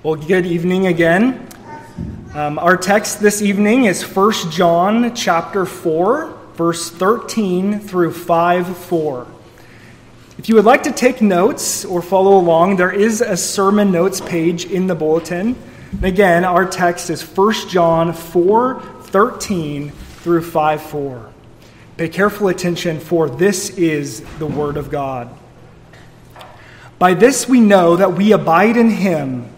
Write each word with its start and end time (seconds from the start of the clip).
Well, 0.00 0.14
good 0.14 0.46
evening 0.46 0.86
again. 0.86 1.44
Um, 2.32 2.60
our 2.60 2.76
text 2.76 3.18
this 3.18 3.42
evening 3.42 3.86
is 3.86 4.00
1 4.04 4.52
John 4.52 5.12
chapter 5.12 5.66
4, 5.66 6.38
verse 6.54 6.88
13 6.88 7.80
through 7.80 8.12
5 8.12 8.76
4. 8.78 9.26
If 10.38 10.48
you 10.48 10.54
would 10.54 10.64
like 10.64 10.84
to 10.84 10.92
take 10.92 11.20
notes 11.20 11.84
or 11.84 12.00
follow 12.00 12.38
along, 12.38 12.76
there 12.76 12.92
is 12.92 13.20
a 13.20 13.36
sermon 13.36 13.90
notes 13.90 14.20
page 14.20 14.66
in 14.66 14.86
the 14.86 14.94
bulletin. 14.94 15.56
And 15.90 16.04
again, 16.04 16.44
our 16.44 16.64
text 16.64 17.10
is 17.10 17.20
1 17.20 17.68
John 17.68 18.12
4 18.12 18.80
13 19.00 19.90
through 19.90 20.42
5 20.42 20.80
4. 20.80 21.32
Pay 21.96 22.08
careful 22.08 22.46
attention, 22.46 23.00
for 23.00 23.28
this 23.28 23.70
is 23.70 24.20
the 24.38 24.46
Word 24.46 24.76
of 24.76 24.92
God. 24.92 25.28
By 27.00 27.14
this 27.14 27.48
we 27.48 27.58
know 27.58 27.96
that 27.96 28.12
we 28.12 28.30
abide 28.30 28.76
in 28.76 28.90
Him 28.90 29.57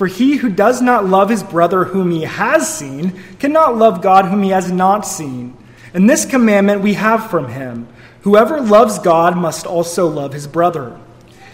For 0.00 0.06
he 0.06 0.36
who 0.36 0.48
does 0.48 0.80
not 0.80 1.04
love 1.04 1.28
his 1.28 1.42
brother 1.42 1.84
whom 1.84 2.10
he 2.10 2.22
has 2.22 2.74
seen 2.74 3.12
cannot 3.38 3.76
love 3.76 4.00
God 4.00 4.24
whom 4.24 4.42
he 4.42 4.48
has 4.48 4.72
not 4.72 5.06
seen. 5.06 5.54
And 5.92 6.08
this 6.08 6.24
commandment 6.24 6.80
we 6.80 6.94
have 6.94 7.28
from 7.28 7.50
him 7.50 7.86
whoever 8.22 8.62
loves 8.62 8.98
God 8.98 9.36
must 9.36 9.66
also 9.66 10.06
love 10.06 10.32
his 10.32 10.46
brother. 10.46 10.98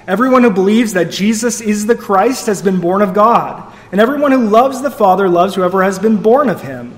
Everyone 0.07 0.45
who 0.45 0.51
believes 0.53 0.93
that 0.93 1.11
Jesus 1.11 1.61
is 1.61 1.87
the 1.87 1.97
Christ 1.97 2.47
has 2.47 2.63
been 2.63 2.79
born 2.79 3.03
of 3.03 3.15
God, 3.15 3.75
and 3.91 4.01
everyone 4.01 4.31
who 4.31 4.49
loves 4.49 4.81
the 4.81 4.93
Father 4.93 5.29
loves 5.29 5.57
whoever 5.57 5.83
has 5.83 5.99
been 5.99 6.23
born 6.23 6.49
of 6.49 6.63
him. 6.63 6.97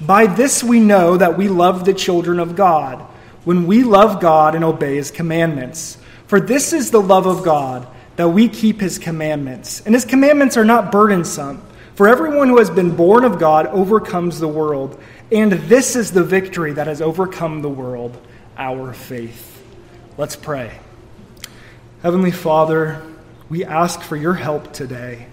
By 0.00 0.26
this 0.26 0.64
we 0.64 0.80
know 0.80 1.18
that 1.18 1.36
we 1.36 1.48
love 1.48 1.84
the 1.84 1.92
children 1.92 2.40
of 2.40 2.56
God, 2.56 3.02
when 3.44 3.66
we 3.66 3.82
love 3.82 4.18
God 4.18 4.54
and 4.54 4.64
obey 4.64 4.96
his 4.96 5.10
commandments. 5.10 5.98
For 6.26 6.40
this 6.40 6.72
is 6.72 6.90
the 6.90 7.02
love 7.02 7.26
of 7.26 7.44
God 7.44 7.86
that 8.16 8.28
we 8.30 8.48
keep 8.48 8.80
his 8.80 8.98
commandments. 8.98 9.82
And 9.84 9.94
his 9.94 10.04
commandments 10.04 10.56
are 10.56 10.64
not 10.64 10.90
burdensome, 10.90 11.62
for 11.94 12.08
everyone 12.08 12.48
who 12.48 12.58
has 12.58 12.70
been 12.70 12.96
born 12.96 13.24
of 13.24 13.38
God 13.38 13.66
overcomes 13.68 14.40
the 14.40 14.48
world. 14.48 15.00
And 15.30 15.52
this 15.52 15.96
is 15.96 16.12
the 16.12 16.24
victory 16.24 16.72
that 16.72 16.86
has 16.86 17.00
overcome 17.00 17.62
the 17.62 17.68
world, 17.68 18.18
our 18.56 18.92
faith. 18.92 19.62
Let's 20.18 20.36
pray. 20.36 20.78
Heavenly 22.02 22.30
Father, 22.30 23.02
we 23.48 23.64
ask 23.64 24.00
for 24.00 24.16
your 24.16 24.34
help 24.34 24.72
today. 24.72 25.26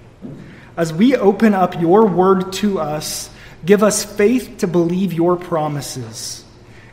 As 0.76 0.92
we 0.94 1.16
open 1.16 1.54
up 1.54 1.80
your 1.80 2.06
word 2.06 2.54
to 2.54 2.80
us, 2.80 3.30
give 3.66 3.84
us 3.84 4.04
faith 4.04 4.58
to 4.60 4.68
believe 4.68 5.14
your 5.14 5.36
promises. 5.36 6.44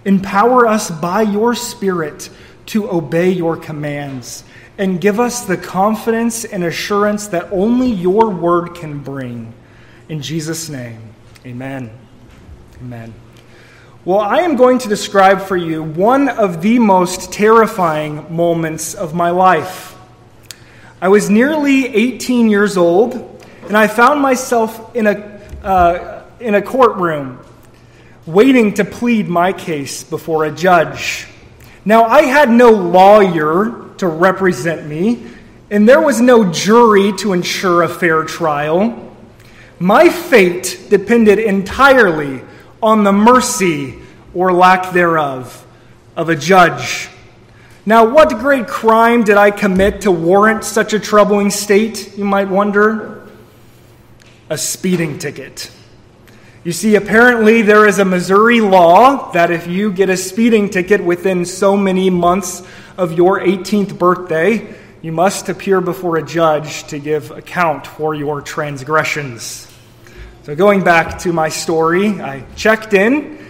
Empower 0.04 0.66
us 0.66 0.90
by 0.90 1.22
your 1.22 1.54
Spirit 1.54 2.30
to 2.66 2.90
obey 2.90 3.30
your 3.30 3.56
commands 3.56 4.44
and 4.78 5.00
give 5.00 5.20
us 5.20 5.44
the 5.44 5.56
confidence 5.56 6.44
and 6.44 6.64
assurance 6.64 7.28
that 7.28 7.52
only 7.52 7.90
your 7.90 8.30
word 8.30 8.74
can 8.74 9.00
bring. 9.00 9.52
In 10.08 10.22
Jesus' 10.22 10.68
name, 10.68 11.14
amen. 11.44 11.90
Amen. 12.80 13.14
Well, 14.04 14.20
I 14.20 14.38
am 14.38 14.56
going 14.56 14.78
to 14.78 14.88
describe 14.88 15.42
for 15.42 15.56
you 15.56 15.82
one 15.82 16.30
of 16.30 16.62
the 16.62 16.78
most 16.78 17.32
terrifying 17.32 18.34
moments 18.34 18.94
of 18.94 19.14
my 19.14 19.28
life. 19.30 19.94
I 21.02 21.08
was 21.08 21.28
nearly 21.28 21.86
18 21.94 22.48
years 22.48 22.78
old, 22.78 23.14
and 23.66 23.76
I 23.76 23.86
found 23.86 24.20
myself 24.20 24.96
in 24.96 25.06
a, 25.06 25.40
uh, 25.62 26.22
in 26.40 26.54
a 26.54 26.62
courtroom 26.62 27.40
waiting 28.24 28.74
to 28.74 28.84
plead 28.84 29.28
my 29.28 29.52
case 29.52 30.02
before 30.02 30.44
a 30.44 30.50
judge. 30.50 31.26
Now, 31.84 32.04
I 32.04 32.22
had 32.22 32.50
no 32.50 32.70
lawyer 32.70 33.89
to 34.00 34.08
represent 34.08 34.86
me, 34.86 35.26
and 35.70 35.88
there 35.88 36.00
was 36.00 36.20
no 36.20 36.50
jury 36.52 37.12
to 37.18 37.32
ensure 37.32 37.82
a 37.82 37.88
fair 37.88 38.24
trial. 38.24 39.16
My 39.78 40.08
fate 40.08 40.86
depended 40.90 41.38
entirely 41.38 42.42
on 42.82 43.04
the 43.04 43.12
mercy 43.12 43.98
or 44.34 44.52
lack 44.52 44.92
thereof 44.92 45.66
of 46.16 46.28
a 46.28 46.36
judge. 46.36 47.08
Now, 47.86 48.04
what 48.04 48.28
great 48.38 48.66
crime 48.66 49.24
did 49.24 49.36
I 49.36 49.50
commit 49.50 50.02
to 50.02 50.10
warrant 50.10 50.64
such 50.64 50.92
a 50.92 51.00
troubling 51.00 51.50
state, 51.50 52.16
you 52.16 52.24
might 52.24 52.48
wonder? 52.48 53.26
A 54.50 54.58
speeding 54.58 55.18
ticket. 55.18 55.70
You 56.62 56.72
see, 56.72 56.94
apparently, 56.96 57.62
there 57.62 57.88
is 57.88 57.98
a 57.98 58.04
Missouri 58.04 58.60
law 58.60 59.32
that 59.32 59.50
if 59.50 59.66
you 59.66 59.90
get 59.90 60.10
a 60.10 60.16
speeding 60.18 60.68
ticket 60.68 61.02
within 61.02 61.46
so 61.46 61.74
many 61.74 62.10
months 62.10 62.62
of 62.98 63.14
your 63.14 63.40
18th 63.40 63.98
birthday, 63.98 64.74
you 65.00 65.10
must 65.10 65.48
appear 65.48 65.80
before 65.80 66.18
a 66.18 66.22
judge 66.22 66.86
to 66.88 66.98
give 66.98 67.30
account 67.30 67.86
for 67.86 68.14
your 68.14 68.42
transgressions. 68.42 69.72
So, 70.42 70.54
going 70.54 70.84
back 70.84 71.20
to 71.20 71.32
my 71.32 71.48
story, 71.48 72.20
I 72.20 72.44
checked 72.56 72.92
in 72.92 73.42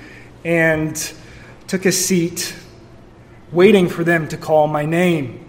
and 0.44 1.12
took 1.66 1.86
a 1.86 1.92
seat, 1.92 2.54
waiting 3.50 3.88
for 3.88 4.04
them 4.04 4.28
to 4.28 4.36
call 4.36 4.68
my 4.68 4.84
name. 4.84 5.44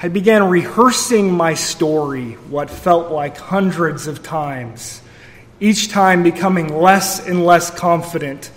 I 0.00 0.06
began 0.06 0.48
rehearsing 0.48 1.32
my 1.32 1.54
story, 1.54 2.34
what 2.34 2.70
felt 2.70 3.10
like 3.10 3.36
hundreds 3.36 4.06
of 4.06 4.22
times 4.22 5.02
each 5.60 5.88
time 5.88 6.22
becoming 6.22 6.68
less 6.68 7.26
and 7.26 7.44
less 7.44 7.70
confident 7.70 8.50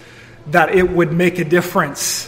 that 0.47 0.75
it 0.75 0.89
would 0.89 1.11
make 1.11 1.39
a 1.39 1.45
difference. 1.45 2.27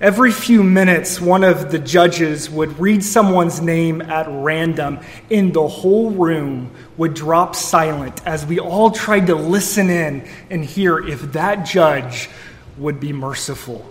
Every 0.00 0.30
few 0.30 0.62
minutes, 0.62 1.20
one 1.20 1.42
of 1.42 1.72
the 1.72 1.78
judges 1.80 2.48
would 2.48 2.78
read 2.78 3.02
someone's 3.02 3.60
name 3.60 4.00
at 4.00 4.26
random, 4.28 5.00
and 5.28 5.52
the 5.52 5.66
whole 5.66 6.12
room 6.12 6.70
would 6.96 7.14
drop 7.14 7.56
silent 7.56 8.24
as 8.24 8.46
we 8.46 8.60
all 8.60 8.92
tried 8.92 9.26
to 9.26 9.34
listen 9.34 9.90
in 9.90 10.28
and 10.50 10.64
hear 10.64 10.98
if 10.98 11.32
that 11.32 11.66
judge 11.66 12.30
would 12.76 13.00
be 13.00 13.12
merciful. 13.12 13.84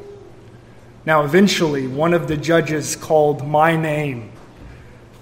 Now, 1.05 1.23
eventually, 1.25 1.87
one 1.87 2.13
of 2.13 2.29
the 2.29 2.37
judges 2.37 2.95
called 2.95 3.45
my 3.45 3.75
name 3.75 4.31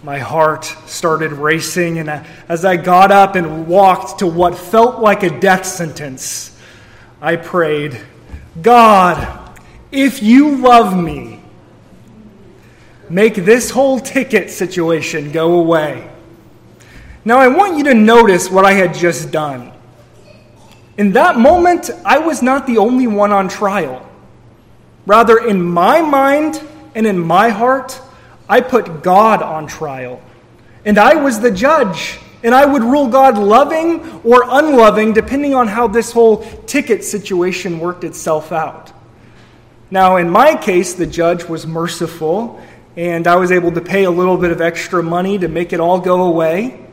my 0.06 0.20
heart 0.20 0.66
started 0.86 1.32
racing, 1.32 1.98
and 1.98 2.24
as 2.48 2.64
I 2.64 2.78
got 2.78 3.12
up 3.12 3.34
and 3.34 3.66
walked 3.66 4.20
to 4.20 4.28
what 4.28 4.56
felt 4.56 5.00
like 5.00 5.24
a 5.24 5.40
death 5.40 5.66
sentence, 5.66 6.56
I 7.20 7.38
prayed, 7.38 8.00
God, 8.62 9.60
if 9.92 10.22
you 10.22 10.58
love 10.58 10.96
me, 10.96 11.42
make 13.10 13.34
this 13.34 13.72
whole 13.72 14.00
ticket 14.00 14.52
situation 14.52 15.32
go 15.32 15.60
away. 15.60 16.08
Now, 17.26 17.40
I 17.40 17.48
want 17.48 17.80
you 17.80 17.86
to 17.86 17.96
notice 17.96 18.48
what 18.48 18.64
I 18.64 18.74
had 18.74 18.94
just 18.94 19.32
done. 19.32 19.72
In 21.00 21.14
that 21.14 21.40
moment, 21.40 21.90
I 22.06 22.20
was 22.20 22.44
not 22.44 22.68
the 22.68 22.78
only 22.78 23.08
one 23.08 23.32
on 23.32 23.50
trial. 23.50 24.08
Rather, 25.08 25.40
in 25.40 25.64
my 25.64 26.02
mind 26.02 26.62
and 26.94 27.08
in 27.08 27.18
my 27.18 27.50
heart, 27.50 28.00
I 28.48 28.62
put 28.62 29.04
God 29.04 29.42
on 29.42 29.68
trial, 29.68 30.22
and 30.86 30.98
I 30.98 31.16
was 31.16 31.40
the 31.40 31.52
judge, 31.52 32.20
and 32.44 32.54
I 32.54 32.66
would 32.66 32.84
rule 32.84 33.08
God 33.08 33.38
loving 33.38 34.22
or 34.24 34.44
unloving 34.48 35.14
depending 35.14 35.56
on 35.56 35.68
how 35.68 35.88
this 35.88 36.12
whole 36.12 36.46
ticket 36.68 37.04
situation 37.04 37.80
worked 37.80 38.04
itself 38.04 38.52
out. 38.52 38.92
Now, 39.90 40.18
in 40.18 40.30
my 40.30 40.56
case, 40.56 40.94
the 40.94 41.08
judge 41.08 41.46
was 41.46 41.66
merciful, 41.66 42.62
and 42.96 43.28
I 43.28 43.36
was 43.38 43.52
able 43.52 43.72
to 43.72 43.82
pay 43.82 44.04
a 44.04 44.12
little 44.12 44.38
bit 44.38 44.52
of 44.52 44.62
extra 44.62 45.02
money 45.02 45.38
to 45.40 45.48
make 45.48 45.74
it 45.74 45.80
all 45.80 46.00
go 46.00 46.24
away. 46.24 46.86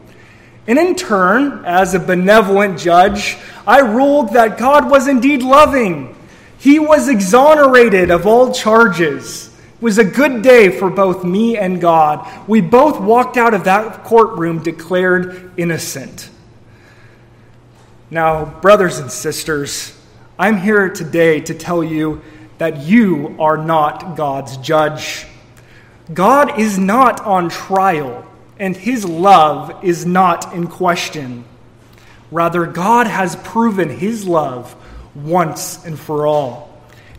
And 0.66 0.78
in 0.78 0.94
turn, 0.94 1.64
as 1.64 1.94
a 1.94 1.98
benevolent 1.98 2.78
judge, 2.78 3.36
I 3.66 3.80
ruled 3.80 4.34
that 4.34 4.58
God 4.58 4.90
was 4.90 5.08
indeed 5.08 5.42
loving 5.42 6.14
He 6.58 6.78
was 6.78 7.08
exonerated 7.08 8.10
of 8.10 8.26
all 8.26 8.52
charges. 8.52 9.51
Was 9.82 9.98
a 9.98 10.04
good 10.04 10.42
day 10.42 10.70
for 10.70 10.88
both 10.88 11.24
me 11.24 11.58
and 11.58 11.80
God. 11.80 12.48
We 12.48 12.60
both 12.60 13.00
walked 13.00 13.36
out 13.36 13.52
of 13.52 13.64
that 13.64 14.04
courtroom 14.04 14.62
declared 14.62 15.50
innocent. 15.56 16.30
Now, 18.08 18.44
brothers 18.44 19.00
and 19.00 19.10
sisters, 19.10 19.98
I'm 20.38 20.58
here 20.58 20.88
today 20.88 21.40
to 21.40 21.54
tell 21.54 21.82
you 21.82 22.22
that 22.58 22.82
you 22.82 23.34
are 23.40 23.58
not 23.58 24.16
God's 24.16 24.56
judge. 24.58 25.26
God 26.14 26.60
is 26.60 26.78
not 26.78 27.20
on 27.22 27.48
trial, 27.48 28.24
and 28.60 28.76
his 28.76 29.04
love 29.04 29.82
is 29.82 30.06
not 30.06 30.54
in 30.54 30.68
question. 30.68 31.44
Rather, 32.30 32.66
God 32.66 33.08
has 33.08 33.34
proven 33.34 33.88
his 33.88 34.28
love 34.28 34.76
once 35.16 35.84
and 35.84 35.98
for 35.98 36.24
all. 36.24 36.71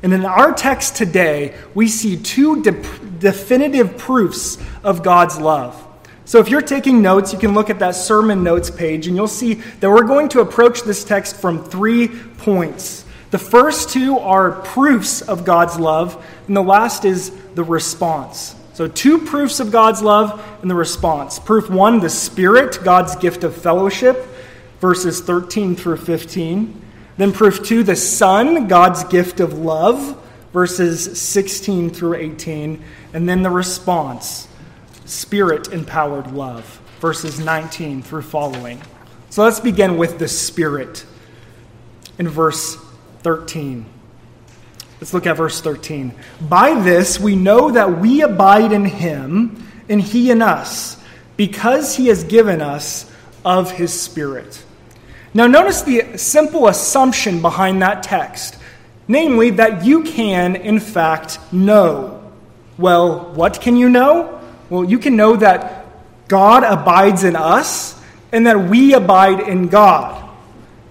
And 0.03 0.13
in 0.13 0.25
our 0.25 0.53
text 0.53 0.97
today, 0.97 1.55
we 1.73 1.87
see 1.87 2.17
two 2.17 2.61
de- 2.61 2.71
definitive 3.19 3.97
proofs 3.97 4.57
of 4.83 5.01
God's 5.01 5.39
love. 5.39 5.79
So 6.25 6.39
if 6.39 6.49
you're 6.49 6.61
taking 6.61 7.01
notes, 7.01 7.31
you 7.33 7.39
can 7.39 7.53
look 7.53 7.69
at 7.69 7.79
that 7.79 7.95
sermon 7.95 8.43
notes 8.43 8.69
page 8.69 9.07
and 9.07 9.15
you'll 9.15 9.27
see 9.27 9.55
that 9.55 9.89
we're 9.89 10.03
going 10.03 10.29
to 10.29 10.41
approach 10.41 10.81
this 10.81 11.03
text 11.03 11.37
from 11.37 11.63
three 11.63 12.09
points. 12.09 13.05
The 13.31 13.39
first 13.39 13.89
two 13.89 14.19
are 14.19 14.51
proofs 14.51 15.21
of 15.21 15.43
God's 15.43 15.79
love, 15.79 16.23
and 16.47 16.55
the 16.55 16.61
last 16.61 17.03
is 17.03 17.31
the 17.55 17.63
response. 17.63 18.55
So, 18.73 18.87
two 18.87 19.19
proofs 19.19 19.59
of 19.59 19.71
God's 19.71 20.03
love 20.03 20.43
and 20.61 20.69
the 20.69 20.75
response. 20.75 21.39
Proof 21.39 21.69
one, 21.69 21.99
the 21.99 22.09
Spirit, 22.09 22.79
God's 22.83 23.15
gift 23.15 23.43
of 23.43 23.55
fellowship, 23.55 24.27
verses 24.79 25.19
13 25.21 25.75
through 25.75 25.97
15. 25.97 26.82
Then, 27.17 27.31
proof 27.31 27.63
two, 27.63 27.83
the 27.83 27.95
Son, 27.95 28.67
God's 28.67 29.03
gift 29.03 29.39
of 29.39 29.59
love, 29.59 30.19
verses 30.51 31.19
16 31.19 31.89
through 31.89 32.15
18. 32.15 32.83
And 33.13 33.27
then 33.27 33.43
the 33.43 33.49
response, 33.49 34.47
Spirit 35.05 35.73
empowered 35.73 36.31
love, 36.31 36.81
verses 36.99 37.39
19 37.39 38.01
through 38.01 38.21
following. 38.21 38.81
So 39.29 39.43
let's 39.43 39.59
begin 39.59 39.97
with 39.97 40.19
the 40.19 40.27
Spirit 40.27 41.05
in 42.17 42.27
verse 42.27 42.77
13. 43.23 43.85
Let's 45.01 45.13
look 45.13 45.27
at 45.27 45.35
verse 45.35 45.59
13. 45.59 46.13
By 46.39 46.79
this 46.79 47.19
we 47.19 47.35
know 47.35 47.71
that 47.71 47.99
we 47.99 48.21
abide 48.21 48.71
in 48.71 48.85
him 48.85 49.67
and 49.89 50.01
he 50.01 50.31
in 50.31 50.41
us, 50.41 50.97
because 51.35 51.95
he 51.95 52.07
has 52.07 52.23
given 52.23 52.61
us 52.61 53.11
of 53.43 53.71
his 53.71 53.91
Spirit. 53.91 54.63
Now, 55.33 55.47
notice 55.47 55.81
the 55.81 56.17
simple 56.17 56.67
assumption 56.67 57.41
behind 57.41 57.81
that 57.81 58.03
text, 58.03 58.57
namely 59.07 59.49
that 59.51 59.83
you 59.83 60.03
can, 60.03 60.55
in 60.55 60.79
fact, 60.79 61.39
know. 61.51 62.31
Well, 62.77 63.31
what 63.33 63.59
can 63.59 63.75
you 63.75 63.89
know? 63.89 64.39
Well, 64.69 64.83
you 64.83 64.99
can 64.99 65.15
know 65.15 65.35
that 65.35 65.85
God 66.27 66.63
abides 66.63 67.23
in 67.23 67.35
us 67.35 67.99
and 68.31 68.45
that 68.47 68.69
we 68.69 68.93
abide 68.93 69.39
in 69.39 69.67
God. 69.67 70.19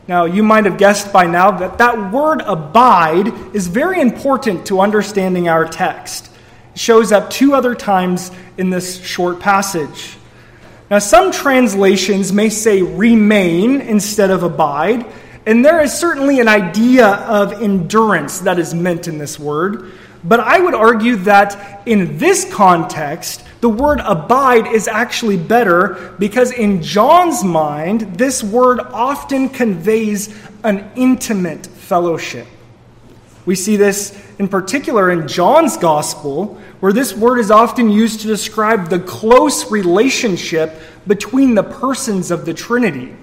Now, 0.09 0.25
you 0.25 0.43
might 0.43 0.65
have 0.65 0.79
guessed 0.79 1.13
by 1.13 1.27
now 1.27 1.53
that 1.53 1.79
that 1.79 2.13
word 2.13 2.43
abide 2.45 3.29
is 3.55 3.69
very 3.69 4.01
important 4.01 4.67
to 4.67 4.81
understanding 4.81 5.49
our 5.49 5.67
text. 5.67 6.31
It 6.75 6.81
shows 6.81 7.13
up 7.13 7.31
two 7.31 7.55
other 7.55 7.75
times 7.75 8.33
in 8.59 8.71
this 8.71 9.03
short 9.05 9.39
passage. 9.39 10.17
Now, 10.93 10.99
some 10.99 11.33
translations 11.33 12.35
may 12.35 12.51
say 12.51 12.83
remain 12.83 13.81
instead 13.81 14.31
of 14.31 14.43
abide, 14.43 15.07
and 15.47 15.65
there 15.65 15.81
is 15.81 15.91
certainly 15.91 16.39
an 16.39 16.49
idea 16.49 17.07
of 17.07 17.63
endurance 17.63 18.41
that 18.41 18.59
is 18.59 18.75
meant 18.75 19.09
in 19.09 19.17
this 19.17 19.39
word. 19.39 19.91
But 20.23 20.41
I 20.41 20.61
would 20.61 20.75
argue 20.75 21.17
that 21.25 21.89
in 21.89 22.19
this 22.19 22.45
context, 22.53 23.43
the 23.63 23.71
word 23.71 24.01
abide 24.05 24.67
is 24.67 24.87
actually 24.87 25.39
better 25.39 26.15
because 26.19 26.53
in 26.53 26.83
John's 26.83 27.43
mind, 27.43 28.19
this 28.19 28.45
word 28.45 28.79
often 28.81 29.49
conveys 29.49 30.29
an 30.63 30.93
intimate 30.95 31.69
fellowship. 31.69 32.47
We 33.45 33.55
see 33.57 33.77
this 33.77 34.17
in 34.39 34.49
particular 34.49 35.11
in 35.11 35.27
John's 35.27 35.77
gospel, 35.77 36.61
where 36.81 36.93
this 36.93 37.15
word 37.15 37.39
is 37.39 37.51
often 37.51 37.91
used 37.91 38.21
to 38.21 38.29
describe 38.29 38.89
the 38.89 39.01
close 39.01 39.71
relationship 39.71 40.79
between 41.07 41.55
the 41.55 41.65
persons 41.65 42.31
of 42.31 42.45
the 42.45 42.55
Trinity. 42.55 43.15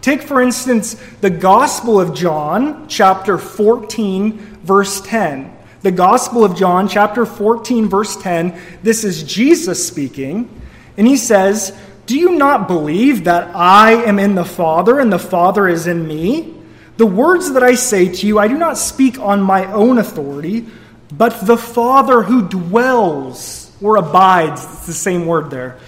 Take, 0.00 0.22
for 0.22 0.42
instance, 0.42 0.96
the 1.20 1.30
Gospel 1.30 2.00
of 2.00 2.14
John, 2.14 2.88
chapter 2.88 3.38
14, 3.38 4.32
verse 4.64 5.00
10. 5.02 5.56
The 5.82 5.92
Gospel 5.92 6.44
of 6.44 6.56
John, 6.56 6.88
chapter 6.88 7.26
14, 7.26 7.88
verse 7.88 8.16
10. 8.16 8.58
This 8.82 9.04
is 9.04 9.22
Jesus 9.22 9.86
speaking, 9.86 10.48
and 10.96 11.06
he 11.06 11.16
says, 11.16 11.76
Do 12.06 12.18
you 12.18 12.36
not 12.36 12.68
believe 12.68 13.24
that 13.24 13.54
I 13.54 13.92
am 13.92 14.18
in 14.18 14.34
the 14.34 14.44
Father 14.44 14.98
and 14.98 15.12
the 15.12 15.18
Father 15.18 15.68
is 15.68 15.86
in 15.86 16.06
me? 16.06 16.54
The 17.02 17.06
words 17.06 17.54
that 17.54 17.64
I 17.64 17.74
say 17.74 18.08
to 18.12 18.26
you, 18.28 18.38
I 18.38 18.46
do 18.46 18.56
not 18.56 18.78
speak 18.78 19.18
on 19.18 19.42
my 19.42 19.66
own 19.72 19.98
authority, 19.98 20.66
but 21.10 21.48
the 21.48 21.56
Father 21.56 22.22
who 22.22 22.48
dwells 22.48 23.72
or 23.82 23.96
abides, 23.96 24.62
it's 24.62 24.86
the 24.86 24.92
same 24.92 25.26
word 25.26 25.50
there, 25.50 25.80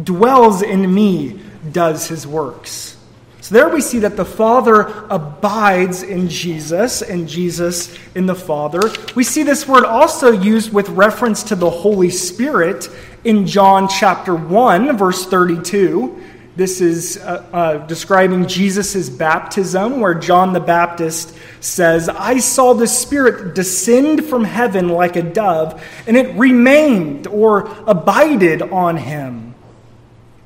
dwells 0.00 0.62
in 0.62 0.94
me 0.94 1.40
does 1.72 2.06
his 2.06 2.24
works. 2.24 2.96
So 3.40 3.52
there 3.56 3.68
we 3.68 3.80
see 3.80 3.98
that 3.98 4.16
the 4.16 4.24
Father 4.24 4.82
abides 5.10 6.04
in 6.04 6.28
Jesus 6.28 7.02
and 7.02 7.28
Jesus 7.28 7.92
in 8.14 8.26
the 8.26 8.36
Father. 8.36 8.92
We 9.16 9.24
see 9.24 9.42
this 9.42 9.66
word 9.66 9.84
also 9.84 10.30
used 10.30 10.72
with 10.72 10.88
reference 10.90 11.42
to 11.42 11.56
the 11.56 11.68
Holy 11.68 12.10
Spirit 12.10 12.88
in 13.24 13.44
John 13.44 13.88
chapter 13.88 14.36
1, 14.36 14.96
verse 14.96 15.26
32. 15.26 16.29
This 16.56 16.80
is 16.80 17.16
uh, 17.18 17.46
uh, 17.52 17.86
describing 17.86 18.46
Jesus' 18.46 19.08
baptism, 19.08 20.00
where 20.00 20.14
John 20.14 20.52
the 20.52 20.60
Baptist 20.60 21.34
says, 21.60 22.08
I 22.08 22.38
saw 22.38 22.74
the 22.74 22.88
Spirit 22.88 23.54
descend 23.54 24.24
from 24.24 24.44
heaven 24.44 24.88
like 24.88 25.16
a 25.16 25.22
dove, 25.22 25.82
and 26.06 26.16
it 26.16 26.36
remained 26.36 27.28
or 27.28 27.68
abided 27.86 28.62
on 28.62 28.96
him. 28.96 29.54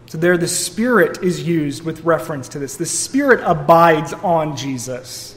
So, 0.07 0.19
there 0.19 0.37
the 0.37 0.47
Spirit 0.47 1.23
is 1.23 1.43
used 1.43 1.85
with 1.85 2.05
reference 2.05 2.49
to 2.51 2.59
this. 2.59 2.77
The 2.77 2.87
Spirit 2.87 3.41
abides 3.43 4.13
on 4.13 4.57
Jesus. 4.57 5.37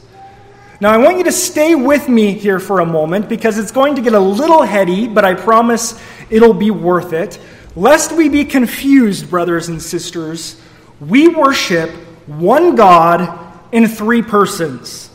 Now, 0.80 0.92
I 0.92 0.98
want 0.98 1.18
you 1.18 1.24
to 1.24 1.32
stay 1.32 1.74
with 1.74 2.08
me 2.08 2.34
here 2.34 2.60
for 2.60 2.82
a 2.82 2.86
moment 2.86 3.28
because 3.30 3.58
it's 3.58 3.72
going 3.72 3.96
to 3.96 4.02
get 4.02 4.14
a 4.14 4.20
little 4.20 4.62
heady, 4.62 5.08
but 5.08 5.26
I 5.26 5.34
promise 5.34 6.00
it'll 6.30 6.54
be 6.54 6.70
worth 6.70 7.14
it. 7.14 7.40
Lest 7.78 8.12
we 8.12 8.28
be 8.28 8.44
confused, 8.44 9.30
brothers 9.30 9.68
and 9.68 9.80
sisters, 9.80 10.60
we 11.00 11.28
worship 11.28 11.92
one 12.26 12.76
God 12.76 13.54
in 13.72 13.88
three 13.88 14.24
persons. 14.24 15.12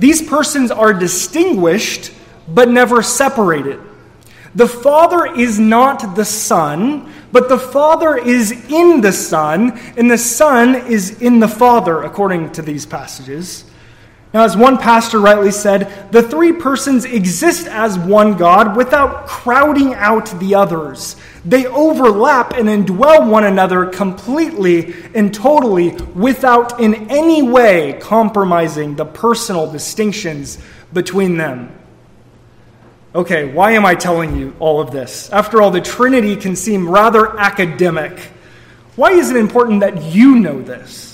These 0.00 0.28
persons 0.28 0.70
are 0.70 0.92
distinguished 0.92 2.12
but 2.46 2.68
never 2.68 3.02
separated. 3.02 3.80
The 4.54 4.68
Father 4.68 5.34
is 5.34 5.58
not 5.58 6.14
the 6.14 6.26
Son, 6.26 7.10
but 7.32 7.48
the 7.48 7.58
Father 7.58 8.18
is 8.18 8.52
in 8.52 9.00
the 9.00 9.10
Son, 9.10 9.80
and 9.96 10.10
the 10.10 10.18
Son 10.18 10.74
is 10.74 11.22
in 11.22 11.40
the 11.40 11.48
Father, 11.48 12.02
according 12.02 12.52
to 12.52 12.60
these 12.60 12.84
passages. 12.84 13.64
Now, 14.34 14.42
as 14.42 14.56
one 14.56 14.78
pastor 14.78 15.20
rightly 15.20 15.52
said, 15.52 16.10
the 16.10 16.20
three 16.20 16.52
persons 16.52 17.04
exist 17.04 17.68
as 17.68 17.96
one 17.96 18.36
God 18.36 18.76
without 18.76 19.28
crowding 19.28 19.94
out 19.94 20.26
the 20.40 20.56
others. 20.56 21.14
They 21.44 21.66
overlap 21.66 22.52
and 22.52 22.68
indwell 22.68 23.30
one 23.30 23.44
another 23.44 23.86
completely 23.86 24.92
and 25.14 25.32
totally 25.32 25.90
without 26.16 26.80
in 26.80 27.08
any 27.12 27.42
way 27.42 27.96
compromising 28.00 28.96
the 28.96 29.04
personal 29.04 29.70
distinctions 29.70 30.58
between 30.92 31.36
them. 31.36 31.72
Okay, 33.14 33.52
why 33.52 33.72
am 33.72 33.86
I 33.86 33.94
telling 33.94 34.36
you 34.36 34.56
all 34.58 34.80
of 34.80 34.90
this? 34.90 35.30
After 35.30 35.62
all, 35.62 35.70
the 35.70 35.80
Trinity 35.80 36.34
can 36.34 36.56
seem 36.56 36.88
rather 36.88 37.38
academic. 37.38 38.18
Why 38.96 39.12
is 39.12 39.30
it 39.30 39.36
important 39.36 39.78
that 39.78 40.02
you 40.02 40.40
know 40.40 40.60
this? 40.60 41.13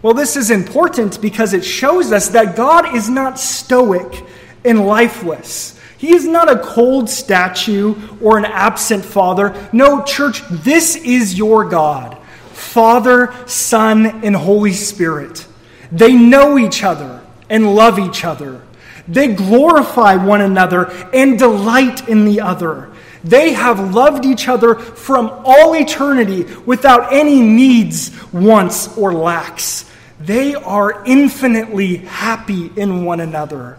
Well, 0.00 0.14
this 0.14 0.36
is 0.36 0.50
important 0.50 1.20
because 1.20 1.54
it 1.54 1.64
shows 1.64 2.12
us 2.12 2.28
that 2.28 2.54
God 2.54 2.94
is 2.94 3.08
not 3.08 3.38
stoic 3.38 4.24
and 4.64 4.86
lifeless. 4.86 5.78
He 5.98 6.14
is 6.14 6.24
not 6.24 6.50
a 6.50 6.60
cold 6.60 7.10
statue 7.10 7.96
or 8.22 8.38
an 8.38 8.44
absent 8.44 9.04
father. 9.04 9.68
No, 9.72 10.04
church, 10.04 10.42
this 10.48 10.94
is 10.94 11.36
your 11.36 11.68
God 11.68 12.16
Father, 12.52 13.34
Son, 13.46 14.24
and 14.24 14.36
Holy 14.36 14.72
Spirit. 14.72 15.46
They 15.90 16.12
know 16.12 16.58
each 16.58 16.84
other 16.84 17.22
and 17.48 17.74
love 17.74 17.98
each 17.98 18.24
other. 18.24 18.62
They 19.08 19.34
glorify 19.34 20.16
one 20.16 20.42
another 20.42 20.90
and 21.14 21.38
delight 21.38 22.08
in 22.08 22.24
the 22.24 22.40
other. 22.40 22.90
They 23.28 23.52
have 23.52 23.94
loved 23.94 24.24
each 24.24 24.48
other 24.48 24.74
from 24.74 25.30
all 25.44 25.74
eternity 25.74 26.44
without 26.64 27.12
any 27.12 27.40
needs, 27.42 28.10
wants, 28.32 28.96
or 28.96 29.12
lacks. 29.12 29.84
They 30.18 30.54
are 30.54 31.04
infinitely 31.04 31.98
happy 31.98 32.70
in 32.74 33.04
one 33.04 33.20
another. 33.20 33.78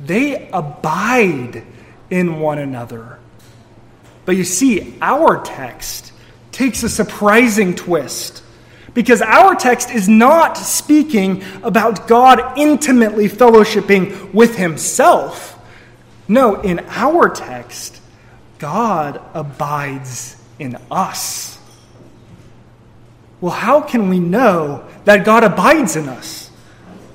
they 0.00 0.48
abide 0.50 1.64
in 2.08 2.38
one 2.38 2.58
another. 2.58 3.18
But 4.24 4.36
you 4.36 4.44
see, 4.44 4.96
our 5.02 5.42
text 5.42 6.12
takes 6.52 6.82
a 6.84 6.88
surprising 6.88 7.74
twist. 7.74 8.42
Because 8.94 9.22
our 9.22 9.54
text 9.54 9.90
is 9.90 10.08
not 10.08 10.56
speaking 10.56 11.42
about 11.62 12.06
God 12.08 12.56
intimately 12.58 13.28
fellowshipping 13.28 14.32
with 14.32 14.56
himself. 14.56 15.58
No, 16.26 16.60
in 16.60 16.80
our 16.88 17.28
text, 17.28 17.97
God 18.58 19.20
abides 19.34 20.36
in 20.58 20.76
us. 20.90 21.58
Well, 23.40 23.52
how 23.52 23.80
can 23.80 24.08
we 24.08 24.18
know 24.18 24.88
that 25.04 25.24
God 25.24 25.44
abides 25.44 25.96
in 25.96 26.08
us? 26.08 26.50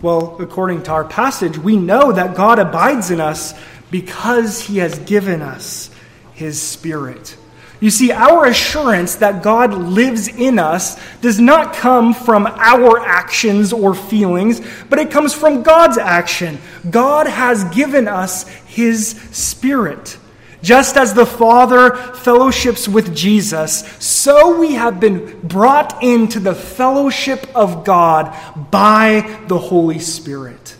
Well, 0.02 0.38
according 0.40 0.84
to 0.84 0.92
our 0.92 1.06
passage, 1.06 1.58
we 1.58 1.76
know 1.78 2.12
that 2.12 2.36
God 2.36 2.60
abides 2.60 3.12
in 3.12 3.20
us 3.22 3.54
because 3.92 4.62
he 4.62 4.78
has 4.78 4.98
given 5.00 5.42
us 5.42 5.90
his 6.34 6.62
Spirit. 6.62 7.38
You 7.84 7.90
see, 7.90 8.14
our 8.14 8.46
assurance 8.46 9.16
that 9.16 9.44
God 9.44 9.74
lives 9.74 10.30
in 10.30 10.58
us 10.58 10.98
does 11.20 11.38
not 11.38 11.74
come 11.74 12.14
from 12.14 12.48
our 12.48 13.00
actions 13.02 13.74
or 13.74 13.94
feelings, 13.94 14.62
but 14.90 15.00
it 15.00 15.12
comes 15.12 15.34
from 15.34 15.64
God's 15.64 15.98
action. 15.98 16.60
God 16.90 17.28
has 17.28 17.66
given 17.76 18.08
us 18.08 18.48
His 18.48 19.10
Spirit. 19.32 20.18
Just 20.64 20.96
as 20.96 21.14
the 21.14 21.26
Father 21.26 21.94
fellowships 21.94 22.88
with 22.88 23.14
Jesus, 23.14 23.82
so 24.00 24.58
we 24.58 24.76
have 24.76 24.98
been 24.98 25.42
brought 25.42 26.02
into 26.02 26.40
the 26.40 26.56
fellowship 26.56 27.46
of 27.54 27.84
God 27.84 28.34
by 28.72 29.42
the 29.50 29.60
Holy 29.60 30.00
Spirit. 30.00 30.78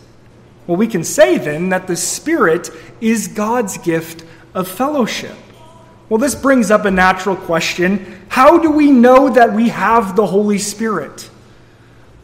Well, 0.66 0.78
we 0.78 0.86
can 0.86 1.04
say 1.04 1.36
then 1.36 1.68
that 1.68 1.86
the 1.86 1.96
Spirit 1.96 2.70
is 3.02 3.28
God's 3.28 3.76
gift 3.76 4.24
of 4.54 4.68
fellowship. 4.68 5.36
Well, 6.08 6.18
this 6.18 6.34
brings 6.34 6.70
up 6.70 6.86
a 6.86 6.90
natural 6.90 7.36
question. 7.36 8.22
How 8.28 8.56
do 8.56 8.70
we 8.70 8.90
know 8.90 9.28
that 9.28 9.52
we 9.52 9.68
have 9.68 10.16
the 10.16 10.26
Holy 10.26 10.58
Spirit? 10.58 11.28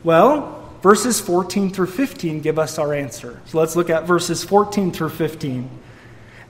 Well, 0.02 0.66
verses 0.82 1.20
14 1.20 1.70
through 1.70 1.88
15 1.88 2.40
give 2.40 2.58
us 2.58 2.78
our 2.78 2.94
answer. 2.94 3.38
So 3.44 3.58
let's 3.58 3.76
look 3.76 3.90
at 3.90 4.06
verses 4.06 4.42
14 4.42 4.92
through 4.92 5.10
15. 5.10 5.79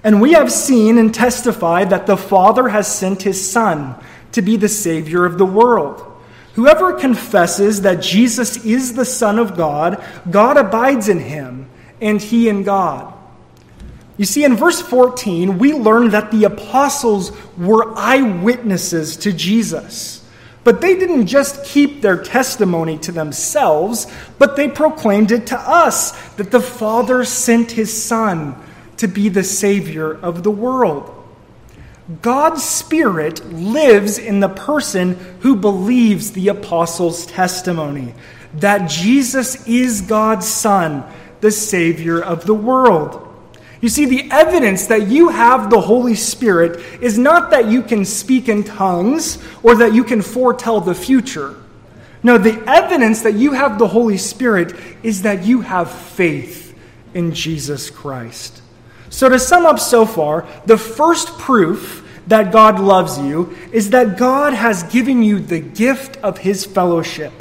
And 0.03 0.21
we 0.21 0.33
have 0.33 0.51
seen 0.51 0.99
and 0.99 1.13
testified 1.13 1.91
that 1.91 2.07
the 2.07 2.17
Father 2.17 2.69
has 2.69 2.93
sent 2.93 3.23
his 3.23 3.51
Son 3.51 3.95
to 4.33 4.43
be 4.43 4.57
the 4.57 4.69
Savior 4.69 5.25
of 5.25 5.37
the 5.37 5.47
world. 5.47 6.07
Whoever 6.55 6.95
confesses 6.95 7.83
that 7.83 8.03
Jesus 8.03 8.65
is 8.65 8.95
the 8.95 9.05
Son 9.05 9.39
of 9.39 9.57
God, 9.57 10.03
God 10.31 10.57
abides 10.57 11.09
in 11.09 11.21
him, 11.21 11.69
and 12.01 12.21
he 12.21 12.49
in 12.49 12.63
God. 12.63 13.15
You 14.17 14.25
see, 14.25 14.45
in 14.45 14.57
verse 14.57 14.81
14, 14.83 15.59
we 15.59 15.73
learn 15.73 16.11
that 16.11 16.31
the 16.31 16.45
apostles 16.45 17.33
were 17.57 17.97
eyewitnesses 17.97 19.17
to 19.19 19.33
Jesus. 19.33 20.27
But 20.63 20.83
they 20.83 20.95
didn't 20.95 21.27
just 21.27 21.65
keep 21.65 22.03
their 22.03 22.23
testimony 22.23 22.99
to 22.99 23.13
themselves, 23.13 24.07
but 24.39 24.57
they 24.57 24.69
proclaimed 24.69 25.33
it 25.33 25.47
to 25.49 25.59
us 25.59 26.13
that 26.33 26.51
the 26.51 26.61
Father 26.61 27.25
sent 27.25 27.71
his 27.71 27.91
Son 27.91 28.55
to 29.01 29.09
be 29.09 29.29
the 29.29 29.45
Savior 29.45 30.13
of 30.13 30.43
the 30.43 30.51
world. 30.51 31.17
God's 32.23 32.65
Spirit 32.65 33.45
lives 33.53 34.19
in 34.19 34.41
the 34.41 34.49
person 34.49 35.15
who 35.41 35.57
believes 35.57 36.33
the 36.33 36.49
apostles' 36.49 37.27
testimony 37.27 38.15
that 38.55 38.91
Jesus 38.91 39.67
is 39.67 40.01
God's 40.01 40.49
Son, 40.49 41.05
the 41.41 41.53
Savior 41.53 42.21
of 42.21 42.47
the 42.47 42.55
world. 42.55 43.27
You 43.81 43.89
see, 43.89 44.05
the 44.05 44.29
evidence 44.31 44.89
that 44.89 45.09
you 45.09 45.29
have 45.29 45.71
the 45.71 45.81
Holy 45.81 46.17
Spirit 46.17 46.81
is 47.01 47.17
not 47.17 47.51
that 47.51 47.69
you 47.71 47.83
can 47.83 48.05
speak 48.05 48.49
in 48.49 48.65
tongues 48.65 49.39
or 49.63 49.77
that 49.77 49.95
you 49.95 50.05
can 50.05 50.21
foretell 50.21 50.81
the 50.81 50.95
future. 50.95 51.57
No, 52.23 52.37
the 52.37 52.63
evidence 52.69 53.23
that 53.23 53.35
you 53.35 53.53
have 53.53 53.79
the 53.79 53.89
Holy 53.89 54.19
Spirit 54.19 54.75
is 55.03 55.23
that 55.23 55.45
you 55.45 55.63
have 55.63 55.91
faith 55.91 56.77
in 57.15 57.33
Jesus 57.33 57.89
Christ. 57.89 58.60
So, 59.11 59.29
to 59.29 59.39
sum 59.39 59.67
up 59.67 59.81
so 59.81 60.07
far, 60.07 60.47
the 60.67 60.79
first 60.79 61.37
proof 61.39 62.07
that 62.29 62.53
God 62.53 62.79
loves 62.79 63.19
you 63.19 63.57
is 63.73 63.91
that 63.91 64.17
God 64.17 64.55
has 64.55 64.85
given 64.85 65.23
you 65.23 65.41
the 65.41 65.59
gift 65.59 66.17
of 66.19 66.39
His 66.39 66.65
fellowship, 66.65 67.33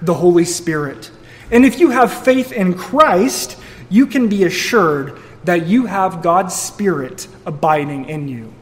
the 0.00 0.14
Holy 0.14 0.46
Spirit. 0.46 1.10
And 1.50 1.64
if 1.64 1.78
you 1.78 1.90
have 1.90 2.24
faith 2.24 2.50
in 2.50 2.74
Christ, 2.74 3.58
you 3.90 4.06
can 4.06 4.28
be 4.28 4.44
assured 4.44 5.18
that 5.44 5.66
you 5.66 5.86
have 5.86 6.22
God's 6.22 6.54
Spirit 6.54 7.28
abiding 7.46 8.08
in 8.08 8.28
you. 8.28 8.52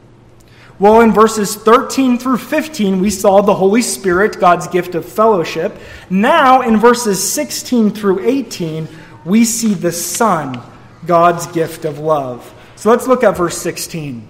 Well, 0.79 1.01
in 1.01 1.11
verses 1.11 1.55
13 1.55 2.19
through 2.19 2.37
15, 2.37 2.99
we 2.99 3.09
saw 3.09 3.41
the 3.41 3.55
Holy 3.55 3.81
Spirit, 3.81 4.39
God's 4.39 4.67
gift 4.67 4.93
of 4.93 5.05
fellowship. 5.05 5.75
Now, 6.09 6.61
in 6.61 6.77
verses 6.77 7.21
16 7.31 7.91
through 7.91 8.27
18, 8.27 8.87
we 9.25 9.43
see 9.43 9.73
the 9.73 9.91
Son, 9.91 10.61
God's 11.05 11.47
gift 11.47 11.83
of 11.83 11.97
love. 11.97 12.53
So 12.77 12.91
let's 12.91 13.07
look 13.07 13.23
at 13.23 13.35
verse 13.35 13.57
16. 13.57 14.27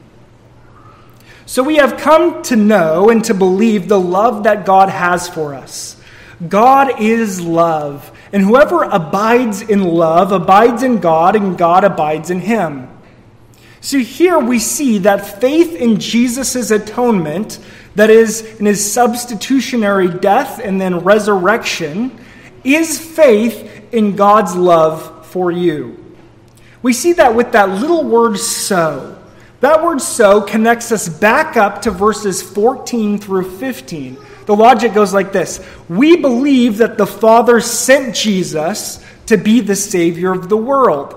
So 1.45 1.63
we 1.63 1.75
have 1.75 1.97
come 1.97 2.41
to 2.43 2.55
know 2.55 3.09
and 3.09 3.23
to 3.25 3.33
believe 3.33 3.89
the 3.89 3.99
love 3.99 4.43
that 4.43 4.65
God 4.65 4.87
has 4.87 5.27
for 5.27 5.53
us. 5.53 6.01
God 6.47 7.01
is 7.01 7.41
love. 7.41 8.11
And 8.31 8.41
whoever 8.41 8.83
abides 8.83 9.61
in 9.61 9.83
love 9.83 10.31
abides 10.31 10.81
in 10.81 10.99
God, 10.99 11.35
and 11.35 11.57
God 11.57 11.83
abides 11.83 12.29
in 12.29 12.39
him. 12.39 12.89
So 13.81 13.99
here 13.99 14.39
we 14.39 14.59
see 14.59 14.99
that 14.99 15.41
faith 15.41 15.75
in 15.75 15.99
Jesus' 15.99 16.71
atonement, 16.71 17.59
that 17.95 18.09
is, 18.09 18.41
in 18.59 18.65
his 18.65 18.91
substitutionary 18.91 20.07
death 20.07 20.59
and 20.63 20.79
then 20.79 20.99
resurrection, 20.99 22.17
is 22.63 22.97
faith 22.97 23.93
in 23.93 24.15
God's 24.15 24.55
love 24.55 25.25
for 25.27 25.51
you. 25.51 26.06
We 26.88 26.94
see 26.94 27.12
that 27.12 27.36
with 27.36 27.51
that 27.51 27.67
little 27.67 28.06
word 28.06 28.38
so. 28.39 29.22
That 29.60 29.84
word 29.84 30.00
so 30.00 30.39
connects 30.39 30.94
us 30.94 31.10
back 31.10 31.58
up 31.58 31.82
to 31.82 31.91
verses 31.91 32.41
14 32.41 33.17
through 33.17 33.58
15 33.58 34.15
the 34.48 34.56
logic 34.56 34.94
goes 34.94 35.13
like 35.13 35.34
this 35.34 35.60
We 35.89 36.15
believe 36.15 36.77
that 36.77 36.98
the 36.98 37.06
Father 37.06 37.60
sent 37.60 38.15
Jesus 38.15 39.06
to 39.25 39.38
be 39.38 39.60
the 39.60 39.75
Savior 39.75 40.32
of 40.32 40.48
the 40.48 40.56
world. 40.56 41.13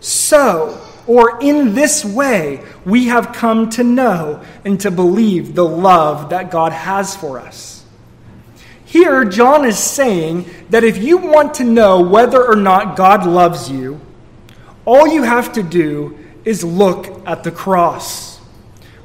So, 0.00 0.80
or 1.06 1.38
in 1.42 1.74
this 1.74 2.02
way, 2.02 2.64
we 2.86 3.08
have 3.08 3.34
come 3.34 3.68
to 3.70 3.84
know 3.84 4.42
and 4.64 4.80
to 4.80 4.90
believe 4.90 5.54
the 5.54 5.66
love 5.66 6.30
that 6.30 6.50
God 6.50 6.72
has 6.72 7.14
for 7.14 7.38
us. 7.38 7.84
Here, 8.86 9.26
John 9.26 9.66
is 9.66 9.78
saying 9.78 10.48
that 10.70 10.82
if 10.82 10.96
you 10.96 11.18
want 11.18 11.52
to 11.56 11.64
know 11.64 12.00
whether 12.00 12.42
or 12.42 12.56
not 12.56 12.96
God 12.96 13.26
loves 13.26 13.70
you, 13.70 14.00
all 14.90 15.06
you 15.06 15.22
have 15.22 15.52
to 15.52 15.62
do 15.62 16.18
is 16.44 16.64
look 16.64 17.22
at 17.24 17.44
the 17.44 17.50
cross. 17.52 18.40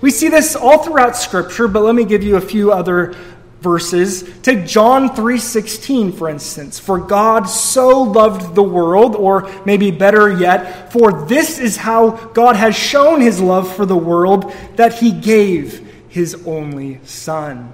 We 0.01 0.09
see 0.09 0.29
this 0.29 0.55
all 0.55 0.79
throughout 0.79 1.15
Scripture, 1.15 1.67
but 1.67 1.83
let 1.83 1.93
me 1.93 2.05
give 2.05 2.23
you 2.23 2.37
a 2.37 2.41
few 2.41 2.71
other 2.71 3.15
verses. 3.61 4.23
Take 4.41 4.65
John 4.65 5.09
3:16 5.09 6.11
for 6.11 6.27
instance. 6.27 6.79
For 6.79 6.97
God 6.97 7.43
so 7.47 8.01
loved 8.01 8.55
the 8.55 8.63
world 8.63 9.15
or 9.15 9.47
maybe 9.63 9.91
better 9.91 10.27
yet, 10.31 10.91
for 10.91 11.27
this 11.27 11.59
is 11.59 11.77
how 11.77 12.31
God 12.33 12.55
has 12.55 12.75
shown 12.75 13.21
his 13.21 13.39
love 13.39 13.71
for 13.71 13.85
the 13.85 13.95
world 13.95 14.51
that 14.77 14.95
he 14.95 15.11
gave 15.11 15.87
his 16.09 16.35
only 16.47 16.99
son. 17.03 17.71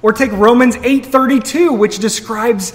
Or 0.00 0.14
take 0.14 0.32
Romans 0.32 0.76
8:32 0.76 1.74
which 1.74 1.98
describes 1.98 2.72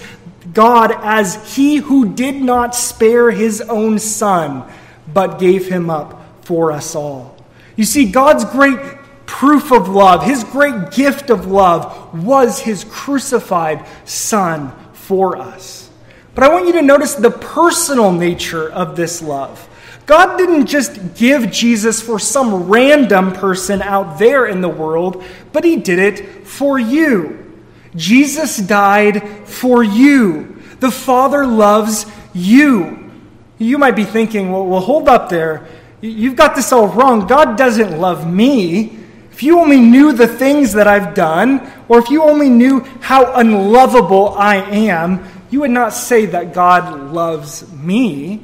God 0.52 0.92
as 0.92 1.54
he 1.54 1.76
who 1.76 2.14
did 2.14 2.36
not 2.36 2.74
spare 2.74 3.30
his 3.30 3.60
own 3.60 3.98
son 3.98 4.64
but 5.12 5.38
gave 5.38 5.66
him 5.68 5.90
up 5.90 6.44
for 6.44 6.72
us 6.72 6.94
all. 6.94 7.36
You 7.76 7.84
see 7.84 8.10
God's 8.10 8.44
great 8.44 8.78
proof 9.26 9.72
of 9.72 9.88
love, 9.88 10.24
his 10.24 10.42
great 10.44 10.90
gift 10.90 11.30
of 11.30 11.46
love, 11.46 12.24
was 12.24 12.58
his 12.58 12.84
crucified 12.84 13.86
Son 14.04 14.72
for 14.94 15.36
us. 15.36 15.90
But 16.34 16.44
I 16.44 16.52
want 16.52 16.66
you 16.66 16.72
to 16.74 16.82
notice 16.82 17.14
the 17.14 17.30
personal 17.30 18.12
nature 18.12 18.70
of 18.70 18.96
this 18.96 19.22
love. 19.22 19.66
God 20.06 20.38
didn't 20.38 20.66
just 20.66 21.14
give 21.14 21.50
Jesus 21.50 22.00
for 22.00 22.18
some 22.18 22.68
random 22.68 23.32
person 23.32 23.82
out 23.82 24.18
there 24.18 24.46
in 24.46 24.62
the 24.62 24.68
world, 24.68 25.22
but 25.52 25.64
he 25.64 25.76
did 25.76 25.98
it 25.98 26.46
for 26.46 26.78
you. 26.78 27.47
Jesus 27.94 28.58
died 28.58 29.46
for 29.46 29.82
you. 29.82 30.60
The 30.80 30.90
Father 30.90 31.46
loves 31.46 32.06
you. 32.34 33.10
You 33.58 33.78
might 33.78 33.96
be 33.96 34.04
thinking, 34.04 34.52
well, 34.52 34.66
well 34.66 34.80
hold 34.80 35.08
up 35.08 35.28
there. 35.28 35.66
You've 36.00 36.36
got 36.36 36.54
this 36.54 36.72
all 36.72 36.88
wrong. 36.88 37.26
God 37.26 37.56
doesn't 37.56 37.98
love 37.98 38.32
me. 38.32 38.98
If 39.32 39.42
you 39.42 39.58
only 39.58 39.80
knew 39.80 40.12
the 40.12 40.28
things 40.28 40.72
that 40.72 40.86
I've 40.86 41.14
done, 41.14 41.70
or 41.88 41.98
if 41.98 42.10
you 42.10 42.22
only 42.22 42.50
knew 42.50 42.80
how 43.00 43.34
unlovable 43.34 44.30
I 44.30 44.56
am, 44.56 45.24
you 45.50 45.60
would 45.60 45.70
not 45.70 45.92
say 45.92 46.26
that 46.26 46.52
God 46.52 47.12
loves 47.12 47.70
me. 47.72 48.42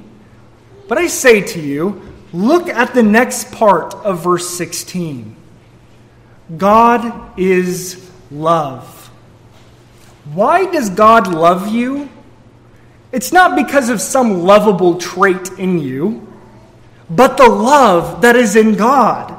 But 0.89 0.99
I 0.99 1.07
say 1.07 1.41
to 1.41 1.61
you, 1.61 2.03
look 2.33 2.69
at 2.69 2.95
the 2.95 3.03
next 3.03 3.53
part 3.53 3.95
of 3.95 4.23
verse 4.23 4.49
16. 4.51 5.37
God 6.57 7.39
is 7.39 8.11
love. 8.31 8.94
Why 10.33 10.71
does 10.71 10.91
God 10.91 11.29
love 11.29 11.69
you? 11.69 12.09
It's 13.13 13.33
not 13.33 13.57
because 13.57 13.91
of 13.91 14.01
some 14.01 14.43
lovable 14.43 14.99
trait 14.99 15.53
in 15.59 15.79
you, 15.79 16.27
but 17.11 17.37
the 17.37 17.49
love 17.49 18.23
that 18.23 18.35
is 18.35 18.57
in 18.57 18.75
God. 18.75 19.33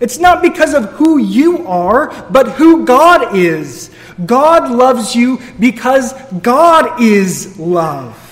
It's 0.00 0.18
not 0.18 0.42
because 0.42 0.74
of 0.74 0.84
who 0.92 1.18
you 1.18 1.66
are, 1.66 2.08
but 2.30 2.52
who 2.52 2.84
God 2.84 3.36
is. 3.36 3.90
God 4.24 4.70
loves 4.70 5.16
you 5.16 5.40
because 5.58 6.12
God 6.42 7.00
is 7.00 7.58
love. 7.58 8.24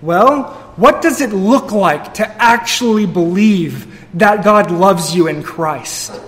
Well, 0.00 0.54
what 0.76 1.02
does 1.02 1.20
it 1.20 1.30
look 1.30 1.72
like 1.72 2.14
to 2.14 2.42
actually 2.42 3.06
believe 3.06 4.06
that 4.14 4.44
God 4.44 4.70
loves 4.70 5.14
you 5.14 5.28
in 5.28 5.42
Christ? 5.42 6.20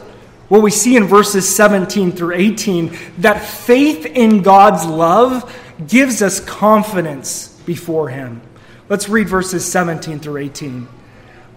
Well, 0.48 0.60
we 0.60 0.70
see 0.70 0.96
in 0.96 1.04
verses 1.04 1.48
17 1.54 2.12
through 2.12 2.34
18 2.34 2.96
that 3.18 3.42
faith 3.44 4.04
in 4.04 4.42
God's 4.42 4.84
love 4.84 5.54
gives 5.88 6.22
us 6.22 6.38
confidence 6.40 7.48
before 7.64 8.10
Him. 8.10 8.42
Let's 8.88 9.08
read 9.08 9.28
verses 9.28 9.64
17 9.64 10.20
through 10.20 10.38
18. 10.38 10.86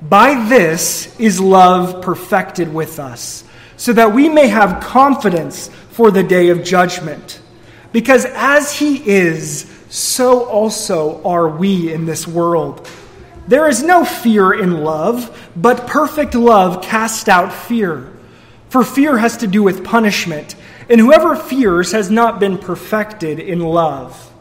By 0.02 0.48
this 0.48 1.20
is 1.20 1.40
love 1.40 2.02
perfected 2.02 2.74
with 2.74 3.00
us, 3.00 3.44
so 3.76 3.92
that 3.94 4.14
we 4.14 4.30
may 4.30 4.48
have 4.48 4.82
confidence 4.82 5.70
for 5.92 6.10
the 6.10 6.24
day 6.24 6.50
of 6.50 6.64
judgment. 6.64 7.42
Because 7.92 8.26
as 8.26 8.74
He 8.74 9.06
is, 9.06 9.70
so 9.90 10.46
also 10.46 11.22
are 11.24 11.50
we 11.50 11.92
in 11.92 12.06
this 12.06 12.26
world. 12.26 12.88
There 13.48 13.68
is 13.68 13.84
no 13.84 14.06
fear 14.06 14.54
in 14.54 14.84
love, 14.84 15.52
but 15.56 15.88
perfect 15.88 16.36
love 16.36 16.82
casts 16.82 17.28
out 17.28 17.52
fear. 17.52 18.14
For 18.78 18.84
fear 18.84 19.18
has 19.18 19.38
to 19.38 19.48
do 19.48 19.64
with 19.64 19.84
punishment, 19.84 20.54
and 20.88 21.02
whoever 21.02 21.36
fears 21.36 21.94
has 21.94 22.12
not 22.12 22.40
been 22.40 22.60
perfected 22.60 23.40
in 23.40 23.60
love. 23.60 24.32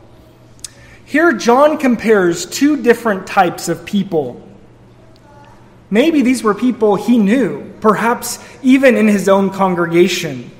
Here, 1.06 1.32
John 1.32 1.78
compares 1.78 2.44
two 2.44 2.82
different 2.82 3.26
types 3.26 3.70
of 3.70 3.86
people. 3.86 4.46
Maybe 5.88 6.20
these 6.20 6.42
were 6.42 6.52
people 6.52 6.96
he 6.96 7.16
knew, 7.16 7.72
perhaps 7.80 8.38
even 8.60 8.98
in 8.98 9.08
his 9.08 9.26
own 9.26 9.48
congregation. 9.48 10.50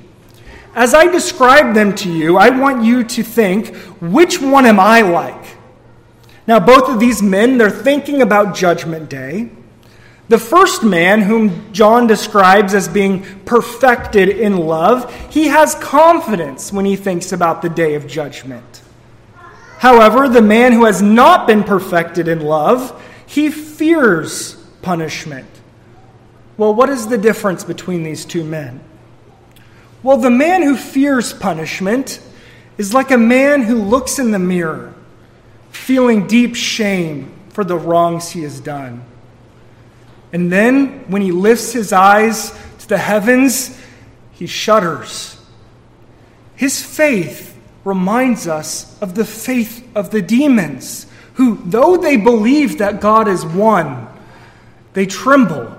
As 0.73 0.95
I 0.95 1.05
describe 1.05 1.75
them 1.75 1.93
to 1.97 2.11
you, 2.11 2.35
I 2.35 2.49
want 2.49 2.83
you 2.83 3.03
to 3.03 3.21
think 3.21 3.75
which 4.01 4.41
one 4.41 4.65
am 4.65 4.79
I 4.79 5.01
like? 5.01 5.55
Now, 6.47 6.59
both 6.59 6.89
of 6.89 6.99
these 6.99 7.21
men, 7.21 7.59
they're 7.59 7.69
thinking 7.69 8.23
about 8.23 8.55
Judgment 8.55 9.07
Day. 9.07 9.51
The 10.29 10.37
first 10.37 10.83
man, 10.83 11.21
whom 11.21 11.71
John 11.71 12.05
describes 12.05 12.73
as 12.73 12.87
being 12.87 13.23
perfected 13.45 14.27
in 14.27 14.57
love, 14.57 15.13
he 15.31 15.47
has 15.47 15.73
confidence 15.75 16.73
when 16.73 16.85
he 16.85 16.97
thinks 16.97 17.31
about 17.31 17.61
the 17.61 17.69
day 17.69 17.95
of 17.95 18.07
judgment. 18.07 18.81
However, 19.79 20.27
the 20.27 20.41
man 20.41 20.73
who 20.73 20.85
has 20.85 21.01
not 21.01 21.47
been 21.47 21.63
perfected 21.63 22.27
in 22.27 22.41
love, 22.41 23.01
he 23.25 23.49
fears 23.49 24.55
punishment. 24.81 25.47
Well, 26.57 26.73
what 26.73 26.89
is 26.89 27.07
the 27.07 27.17
difference 27.17 27.63
between 27.63 28.03
these 28.03 28.25
two 28.25 28.43
men? 28.43 28.81
Well, 30.03 30.17
the 30.17 30.31
man 30.31 30.61
who 30.61 30.75
fears 30.75 31.31
punishment 31.31 32.19
is 32.77 32.93
like 32.93 33.11
a 33.11 33.17
man 33.17 33.61
who 33.61 33.75
looks 33.75 34.19
in 34.19 34.31
the 34.31 34.39
mirror, 34.39 34.93
feeling 35.71 36.27
deep 36.27 36.55
shame 36.55 37.33
for 37.49 37.63
the 37.63 37.77
wrongs 37.77 38.31
he 38.31 38.41
has 38.41 38.59
done. 38.59 39.03
And 40.33 40.51
then, 40.51 41.09
when 41.09 41.21
he 41.21 41.31
lifts 41.31 41.71
his 41.71 41.93
eyes 41.93 42.51
to 42.79 42.87
the 42.87 42.97
heavens, 42.97 43.79
he 44.31 44.47
shudders. 44.47 45.41
His 46.55 46.83
faith 46.83 47.57
reminds 47.85 48.47
us 48.47 48.99
of 49.01 49.15
the 49.15 49.25
faith 49.25 49.87
of 49.95 50.11
the 50.11 50.21
demons, 50.21 51.05
who, 51.35 51.61
though 51.65 51.97
they 51.97 52.17
believe 52.17 52.79
that 52.79 52.99
God 52.99 53.27
is 53.27 53.45
one, 53.45 54.07
they 54.93 55.05
tremble 55.05 55.73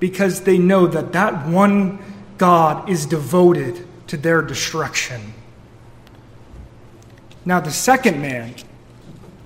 because 0.00 0.40
they 0.40 0.58
know 0.58 0.86
that 0.88 1.12
that 1.12 1.46
one 1.46 1.98
God 2.36 2.90
is 2.90 3.06
devoted 3.06 3.86
to 4.08 4.16
their 4.16 4.42
destruction. 4.42 5.32
Now, 7.44 7.60
the 7.60 7.70
second 7.70 8.20
man, 8.20 8.54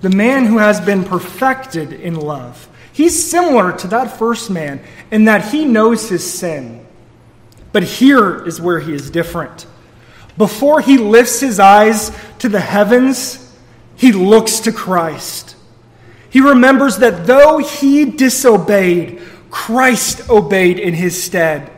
the 0.01 0.09
man 0.09 0.45
who 0.45 0.57
has 0.57 0.81
been 0.81 1.03
perfected 1.03 1.93
in 1.93 2.15
love, 2.15 2.67
he's 2.97 3.29
similar 3.29 3.71
to 3.77 3.87
that 3.89 4.17
first 4.17 4.49
man 4.49 4.81
in 5.11 5.25
that 5.25 5.51
he 5.51 5.63
knows 5.63 6.09
his 6.09 6.29
sin. 6.29 6.85
But 7.71 7.83
here 7.83 8.43
is 8.45 8.59
where 8.59 8.79
he 8.79 8.93
is 8.93 9.11
different. 9.11 9.67
Before 10.35 10.81
he 10.81 10.97
lifts 10.97 11.39
his 11.39 11.59
eyes 11.59 12.11
to 12.39 12.49
the 12.49 12.59
heavens, 12.59 13.55
he 13.95 14.11
looks 14.11 14.61
to 14.61 14.71
Christ. 14.71 15.55
He 16.29 16.41
remembers 16.41 16.97
that 16.97 17.25
though 17.25 17.59
he 17.59 18.05
disobeyed, 18.05 19.21
Christ 19.49 20.29
obeyed 20.29 20.79
in 20.79 20.93
his 20.93 21.21
stead. 21.21 21.71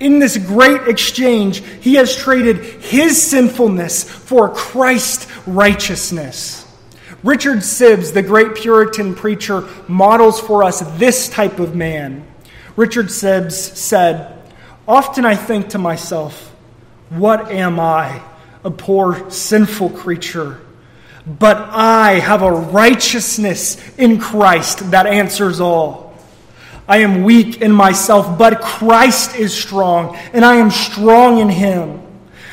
In 0.00 0.18
this 0.18 0.36
great 0.36 0.88
exchange, 0.88 1.62
he 1.80 1.94
has 1.94 2.14
traded 2.14 2.58
his 2.82 3.22
sinfulness 3.22 4.04
for 4.04 4.48
Christ's 4.48 5.26
righteousness. 5.46 6.61
Richard 7.22 7.58
Sibbes, 7.58 8.12
the 8.12 8.22
great 8.22 8.56
Puritan 8.56 9.14
preacher, 9.14 9.68
models 9.86 10.40
for 10.40 10.64
us 10.64 10.80
this 10.98 11.28
type 11.28 11.60
of 11.60 11.74
man. 11.74 12.26
Richard 12.74 13.06
Sibbes 13.06 13.76
said, 13.76 14.38
Often 14.88 15.24
I 15.24 15.36
think 15.36 15.70
to 15.70 15.78
myself, 15.78 16.50
what 17.10 17.50
am 17.50 17.78
I? 17.78 18.22
A 18.64 18.70
poor, 18.70 19.30
sinful 19.30 19.90
creature. 19.90 20.60
But 21.26 21.58
I 21.70 22.14
have 22.14 22.42
a 22.42 22.50
righteousness 22.50 23.76
in 23.96 24.18
Christ 24.18 24.90
that 24.90 25.06
answers 25.06 25.60
all. 25.60 26.14
I 26.88 26.98
am 26.98 27.22
weak 27.22 27.60
in 27.60 27.70
myself, 27.70 28.36
but 28.36 28.60
Christ 28.60 29.36
is 29.36 29.54
strong, 29.54 30.16
and 30.32 30.44
I 30.44 30.56
am 30.56 30.70
strong 30.70 31.38
in 31.38 31.48
him. 31.48 32.01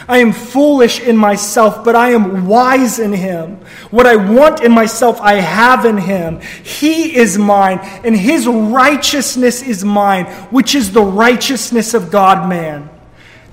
I 0.09 0.17
am 0.17 0.33
foolish 0.33 0.99
in 0.99 1.15
myself, 1.15 1.83
but 1.83 1.95
I 1.95 2.09
am 2.09 2.47
wise 2.47 2.97
in 2.97 3.13
him. 3.13 3.57
What 3.91 4.07
I 4.07 4.15
want 4.15 4.63
in 4.63 4.71
myself, 4.71 5.21
I 5.21 5.35
have 5.35 5.85
in 5.85 5.97
him. 5.97 6.41
He 6.63 7.15
is 7.15 7.37
mine, 7.37 7.77
and 8.03 8.17
his 8.17 8.47
righteousness 8.47 9.61
is 9.61 9.85
mine, 9.85 10.25
which 10.49 10.73
is 10.73 10.91
the 10.91 11.03
righteousness 11.03 11.93
of 11.93 12.09
God 12.09 12.49
man. 12.49 12.89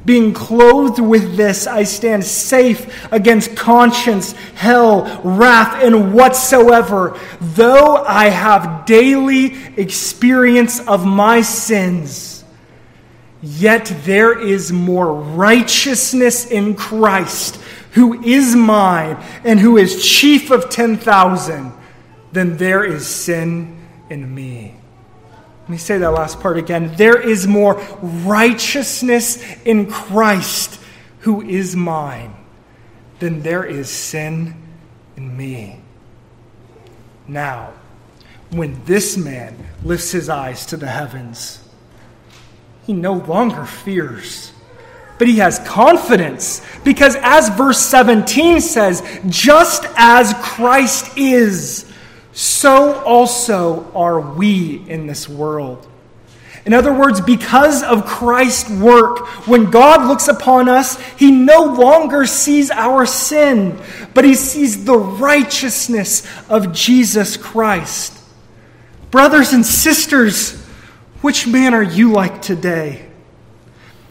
Being 0.07 0.33
clothed 0.33 0.99
with 0.99 1.37
this, 1.37 1.67
I 1.67 1.83
stand 1.83 2.25
safe 2.25 3.07
against 3.13 3.55
conscience, 3.55 4.33
hell, 4.55 5.21
wrath, 5.23 5.83
and 5.83 6.15
whatsoever, 6.15 7.21
though 7.41 7.97
I 7.97 8.31
have 8.31 8.87
daily 8.87 9.59
experience 9.77 10.81
of 10.81 11.05
my 11.05 11.43
sins. 11.43 12.36
Yet 13.43 13.95
there 14.05 14.39
is 14.39 14.73
more 14.73 15.13
righteousness 15.13 16.47
in 16.47 16.75
Christ, 16.75 17.57
who 17.93 18.23
is 18.23 18.57
mine 18.57 19.23
and 19.45 19.61
who 19.61 19.77
is 19.77 20.05
chief 20.05 20.51
of 20.51 20.71
10,000, 20.71 21.73
than 22.33 22.57
there 22.57 22.85
is 22.85 23.07
sin 23.07 23.87
in 24.11 24.35
me. 24.35 24.75
Let 25.63 25.71
me 25.71 25.79
say 25.79 25.99
that 25.99 26.11
last 26.11 26.41
part 26.41 26.59
again. 26.59 26.95
There 26.97 27.21
is 27.21 27.47
more 27.47 27.81
righteousness 28.01 29.43
in 29.65 29.91
Christ 29.91 30.81
who 31.21 31.43
is 31.43 31.75
mine 31.75 32.37
than 33.19 33.43
there 33.43 33.65
is 33.65 33.91
sin 33.91 34.55
in 35.17 35.37
me. 35.37 35.81
Now, 37.27 37.73
when 38.51 38.85
this 38.85 39.17
man 39.17 39.57
lifts 39.83 40.13
his 40.13 40.29
eyes 40.29 40.67
to 40.67 40.77
the 40.77 40.87
heavens, 40.87 41.66
he 42.87 42.93
no 42.93 43.15
longer 43.15 43.65
fears, 43.65 44.53
but 45.19 45.27
he 45.27 45.39
has 45.39 45.59
confidence 45.61 46.63
because, 46.85 47.17
as 47.21 47.49
verse 47.51 47.79
17 47.81 48.61
says, 48.61 49.03
just 49.29 49.85
as 49.97 50.33
Christ 50.35 51.19
is 51.19 51.91
so 52.33 53.01
also 53.01 53.91
are 53.93 54.21
we 54.21 54.85
in 54.89 55.07
this 55.07 55.29
world. 55.29 55.87
In 56.67 56.75
other 56.75 56.93
words, 56.93 57.21
because 57.21 57.83
of 57.83 58.07
Christ's 58.07 58.69
work, 58.71 59.27
when 59.47 59.71
God 59.71 60.07
looks 60.09 60.29
upon 60.29 60.69
us, 60.69 61.01
he 61.17 61.31
no 61.31 61.63
longer 61.65 62.27
sees 62.27 62.71
our 62.71 63.07
sin, 63.07 63.81
but 64.15 64.25
he 64.25 64.35
sees 64.35 64.85
the 64.85 64.99
righteousness 64.99 66.27
of 66.49 66.73
Jesus 66.73 67.37
Christ. 67.37 68.13
Brothers 69.13 69.53
and 69.53 69.65
sisters, 69.65 70.66
which 71.23 71.47
man 71.47 71.75
are 71.75 71.83
you 71.83 72.13
like 72.13 72.43
today? 72.43 73.07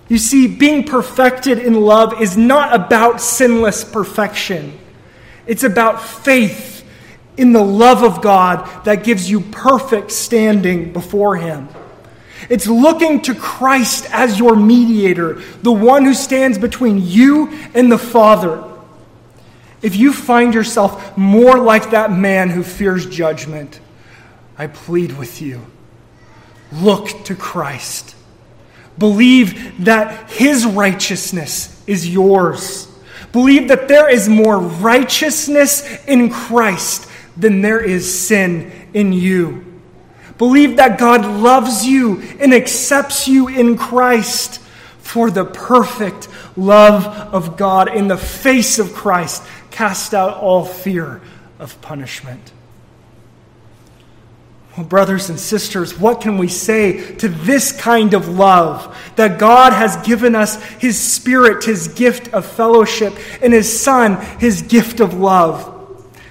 You 0.08 0.18
see, 0.18 0.48
being 0.48 0.84
perfected 0.84 1.60
in 1.60 1.74
love 1.74 2.22
is 2.22 2.38
not 2.38 2.76
about 2.76 3.22
sinless 3.22 3.84
perfection, 3.84 4.78
it's 5.48 5.64
about 5.64 6.02
faith 6.02 6.74
in 7.38 7.52
the 7.52 7.64
love 7.64 8.02
of 8.04 8.22
God 8.22 8.86
that 8.86 9.04
gives 9.04 9.30
you 9.30 9.42
perfect 9.42 10.12
standing 10.12 10.94
before 10.94 11.36
Him. 11.36 11.68
It's 12.50 12.68
looking 12.68 13.22
to 13.24 13.36
Christ 13.36 14.08
as 14.12 14.38
your 14.38 14.56
mediator, 14.56 15.42
the 15.62 15.72
one 15.72 16.06
who 16.06 16.14
stands 16.14 16.58
between 16.58 17.02
you 17.02 17.52
and 17.74 17.92
the 17.92 17.98
Father. 17.98 18.64
If 19.82 19.96
you 19.96 20.14
find 20.14 20.54
yourself 20.54 21.18
more 21.18 21.60
like 21.60 21.92
that 21.92 22.12
man 22.12 22.50
who 22.50 22.64
fears 22.64 23.06
judgment, 23.06 23.80
I 24.58 24.68
plead 24.68 25.18
with 25.18 25.42
you 25.42 25.66
look 26.72 27.26
to 27.26 27.36
Christ. 27.36 28.16
Believe 28.98 29.86
that 29.86 30.30
his 30.32 30.66
righteousness 30.66 31.84
is 31.86 32.08
yours. 32.08 32.92
Believe 33.32 33.68
that 33.68 33.88
there 33.88 34.10
is 34.10 34.30
more 34.30 34.60
righteousness 34.60 35.84
in 36.06 36.30
Christ 36.30 37.10
than 37.36 37.62
there 37.62 37.82
is 37.82 38.28
sin 38.28 38.72
in 38.94 39.12
you. 39.12 39.66
Believe 40.38 40.78
that 40.78 41.00
God 41.00 41.26
loves 41.26 41.86
you 41.86 42.22
and 42.40 42.54
accepts 42.54 43.28
you 43.28 43.48
in 43.48 43.78
Christ 43.78 44.62
for 45.00 45.30
the 45.30 45.46
perfect 45.46 46.28
love 46.58 47.06
of 47.06 47.58
God 47.58 47.94
in 47.94 48.08
the 48.08 48.18
face 48.18 48.80
of 48.80 48.94
Christ. 48.94 49.44
Cast 49.72 50.14
out 50.14 50.38
all 50.38 50.66
fear 50.66 51.22
of 51.60 51.80
punishment. 51.82 52.52
Well, 54.76 54.86
brothers 54.86 55.30
and 55.30 55.40
sisters, 55.40 55.98
what 55.98 56.20
can 56.20 56.38
we 56.38 56.50
say 56.50 57.16
to 57.16 57.30
this 57.30 57.72
kind 57.72 58.14
of 58.14 58.28
love 58.28 58.98
that 59.16 59.40
God 59.40 59.72
has 59.72 59.96
given 60.06 60.36
us 60.36 60.62
His 60.64 61.00
Spirit, 61.00 61.64
His 61.64 61.88
gift 61.88 62.34
of 62.34 62.46
fellowship, 62.46 63.14
and 63.42 63.54
His 63.54 63.82
Son, 63.82 64.18
His 64.40 64.64
gift 64.64 65.00
of 65.00 65.14
love? 65.14 65.72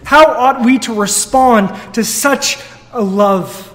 How 0.04 0.26
ought 0.26 0.64
we 0.64 0.78
to 0.80 0.92
respond 0.92 1.94
to 1.94 2.04
such 2.04 2.58
a 2.92 3.00
love? 3.00 3.74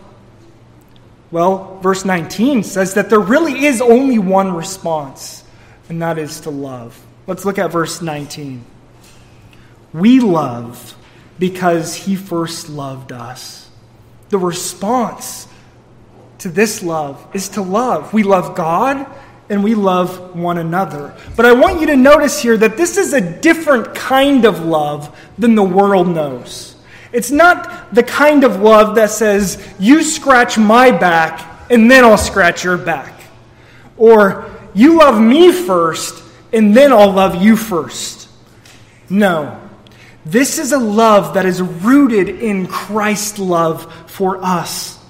Well, 1.32 1.80
verse 1.82 2.06
19 2.06 2.64
says 2.64 2.94
that 2.94 3.10
there 3.10 3.20
really 3.20 3.66
is 3.66 3.82
only 3.82 4.20
one 4.20 4.54
response, 4.54 5.44
and 5.90 6.02
that 6.04 6.20
is 6.20 6.42
to 6.42 6.52
love. 6.52 7.00
Let's 7.26 7.46
look 7.46 7.58
at 7.58 7.72
verse 7.72 8.04
19. 8.04 8.64
We 9.94 10.20
love 10.20 10.96
because 11.40 11.96
he 11.96 12.16
first 12.16 12.70
loved 12.70 13.12
us. 13.12 13.69
The 14.30 14.38
response 14.38 15.48
to 16.40 16.50
this 16.50 16.82
love 16.84 17.26
is 17.34 17.50
to 17.50 17.62
love. 17.62 18.14
We 18.14 18.24
love 18.24 18.56
God 18.56 19.08
and 19.50 19.64
we 19.64 19.76
love 19.76 20.36
one 20.36 20.58
another. 20.58 21.16
But 21.36 21.46
I 21.46 21.54
want 21.54 21.82
you 21.82 21.88
to 21.88 21.96
notice 21.96 22.40
here 22.40 22.56
that 22.58 22.78
this 22.78 22.98
is 22.98 23.14
a 23.14 23.22
different 23.22 23.96
kind 23.96 24.46
of 24.46 24.64
love 24.64 25.18
than 25.38 25.56
the 25.56 25.64
world 25.64 26.08
knows. 26.08 26.76
It's 27.12 27.32
not 27.32 27.94
the 27.94 28.04
kind 28.04 28.44
of 28.44 28.62
love 28.62 28.96
that 28.96 29.10
says, 29.10 29.64
you 29.80 30.04
scratch 30.04 30.58
my 30.58 30.92
back 30.92 31.46
and 31.72 31.90
then 31.90 32.04
I'll 32.04 32.18
scratch 32.18 32.64
your 32.64 32.78
back. 32.78 33.22
Or 33.98 34.50
you 34.76 35.00
love 35.00 35.20
me 35.20 35.52
first 35.52 36.24
and 36.54 36.76
then 36.76 36.94
I'll 36.94 37.12
love 37.12 37.42
you 37.42 37.56
first. 37.56 38.30
No. 39.10 39.59
This 40.30 40.60
is 40.60 40.72
a 40.74 40.78
love 40.78 41.34
that 41.34 41.48
is 41.48 41.60
rooted 41.60 42.30
in 42.30 42.68
Christ's 42.68 43.40
love 43.40 43.92
for 44.08 44.44
us. 44.44 45.04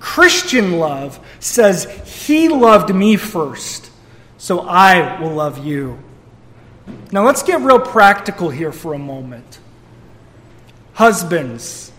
Christian 0.00 0.78
love 0.78 1.24
says, 1.38 1.84
He 2.26 2.48
loved 2.48 2.92
me 2.92 3.16
first, 3.16 3.90
so 4.36 4.60
I 4.60 5.20
will 5.20 5.32
love 5.32 5.64
you. 5.64 5.98
Now 7.12 7.24
let's 7.24 7.44
get 7.44 7.60
real 7.60 7.78
practical 7.78 8.50
here 8.50 8.72
for 8.72 8.94
a 8.94 8.98
moment. 8.98 9.60
Husbands, 10.94 11.92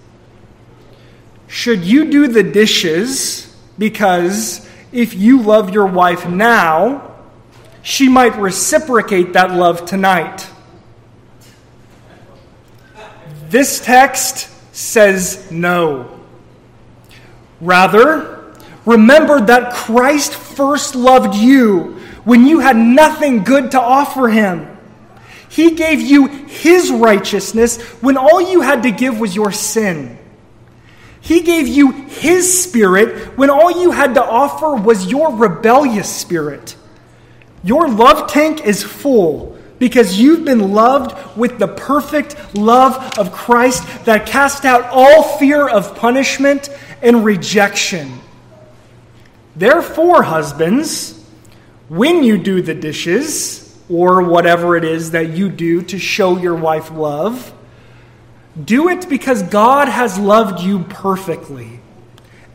should 1.47 1.85
you 1.85 2.11
do 2.11 2.27
the 2.27 2.43
dishes 2.43 3.55
because 3.77 4.67
if 4.91 5.13
you 5.13 5.41
love 5.41 5.73
your 5.73 5.85
wife 5.85 6.27
now, 6.27 7.15
she 7.81 8.09
might 8.09 8.35
reciprocate 8.35 9.33
that 9.33 9.51
love 9.51 9.85
tonight? 9.85 10.49
This 13.49 13.79
text 13.79 14.49
says 14.75 15.51
no. 15.51 16.19
Rather, 17.61 18.53
remember 18.85 19.39
that 19.41 19.73
Christ 19.73 20.33
first 20.33 20.95
loved 20.95 21.35
you 21.35 21.99
when 22.23 22.45
you 22.45 22.59
had 22.59 22.75
nothing 22.75 23.43
good 23.43 23.71
to 23.71 23.81
offer 23.81 24.27
him. 24.27 24.75
He 25.49 25.71
gave 25.71 26.01
you 26.01 26.27
His 26.27 26.91
righteousness 26.91 27.81
when 28.01 28.17
all 28.17 28.41
you 28.41 28.59
had 28.61 28.83
to 28.83 28.91
give 28.91 29.19
was 29.19 29.35
your 29.35 29.53
sin. 29.53 30.17
He 31.21 31.41
gave 31.41 31.67
you 31.67 31.91
His 31.91 32.63
Spirit 32.63 33.37
when 33.37 33.49
all 33.49 33.81
you 33.81 33.91
had 33.91 34.15
to 34.15 34.23
offer 34.23 34.75
was 34.75 35.09
your 35.09 35.33
rebellious 35.33 36.13
spirit. 36.13 36.75
Your 37.63 37.87
love 37.87 38.29
tank 38.29 38.65
is 38.65 38.83
full 38.83 39.54
because 39.79 40.19
you've 40.19 40.45
been 40.45 40.73
loved 40.73 41.37
with 41.37 41.59
the 41.59 41.67
perfect 41.67 42.55
love 42.55 43.17
of 43.17 43.31
Christ 43.31 44.05
that 44.05 44.25
cast 44.25 44.65
out 44.65 44.85
all 44.91 45.37
fear 45.37 45.67
of 45.67 45.95
punishment 45.95 46.69
and 47.01 47.25
rejection. 47.25 48.19
Therefore, 49.55 50.23
husbands, 50.23 51.23
when 51.89 52.23
you 52.23 52.37
do 52.37 52.61
the 52.61 52.73
dishes, 52.73 53.65
or 53.89 54.23
whatever 54.23 54.75
it 54.75 54.83
is 54.83 55.11
that 55.11 55.29
you 55.29 55.49
do 55.49 55.81
to 55.83 55.99
show 55.99 56.37
your 56.37 56.55
wife 56.55 56.91
love, 56.91 57.53
do 58.63 58.89
it 58.89 59.07
because 59.09 59.43
God 59.43 59.87
has 59.87 60.17
loved 60.17 60.61
you 60.61 60.83
perfectly. 60.83 61.79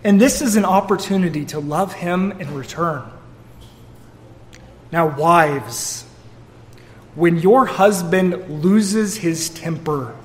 And 0.03 0.21
this 0.21 0.41
is 0.41 0.57
an 0.57 0.65
opportunity 0.65 1.45
to 1.47 1.61
love 1.61 1.93
Him 1.93 2.33
in 2.33 2.55
return. 2.55 3.05
Now, 4.91 5.15
wives, 5.17 6.05
when 7.15 7.39
your 7.39 7.67
husband 7.67 8.63
loses 8.63 9.17
his 9.17 9.49
temper 9.51 10.17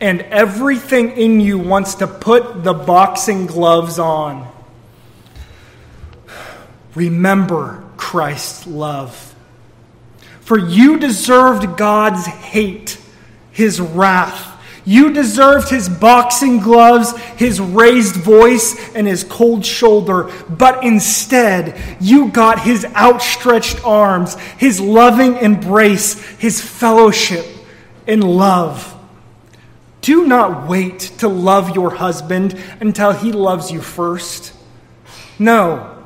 and 0.00 0.22
everything 0.22 1.12
in 1.12 1.40
you 1.40 1.58
wants 1.58 1.96
to 1.96 2.06
put 2.06 2.64
the 2.64 2.74
boxing 2.74 3.46
gloves 3.46 3.98
on, 3.98 4.50
remember 6.94 7.84
Christ's 7.96 8.66
love. 8.66 9.34
For 10.40 10.58
you 10.58 10.98
deserved 10.98 11.76
God's 11.76 12.26
hate, 12.26 12.98
his 13.52 13.80
wrath. 13.80 14.52
You 14.88 15.12
deserved 15.12 15.68
his 15.68 15.88
boxing 15.88 16.60
gloves, 16.60 17.14
his 17.36 17.60
raised 17.60 18.14
voice, 18.14 18.94
and 18.94 19.04
his 19.04 19.24
cold 19.24 19.66
shoulder. 19.66 20.30
But 20.48 20.84
instead, 20.84 21.76
you 22.00 22.28
got 22.28 22.60
his 22.60 22.84
outstretched 22.94 23.84
arms, 23.84 24.36
his 24.58 24.80
loving 24.80 25.38
embrace, 25.38 26.22
his 26.38 26.60
fellowship 26.60 27.44
and 28.06 28.22
love. 28.22 28.94
Do 30.02 30.24
not 30.24 30.68
wait 30.68 31.00
to 31.18 31.26
love 31.26 31.74
your 31.74 31.90
husband 31.90 32.56
until 32.78 33.10
he 33.10 33.32
loves 33.32 33.72
you 33.72 33.80
first. 33.80 34.54
No, 35.36 36.04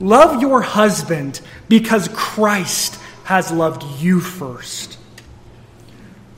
love 0.00 0.42
your 0.42 0.60
husband 0.60 1.40
because 1.66 2.08
Christ 2.12 3.00
has 3.24 3.50
loved 3.50 3.84
you 4.02 4.20
first. 4.20 4.97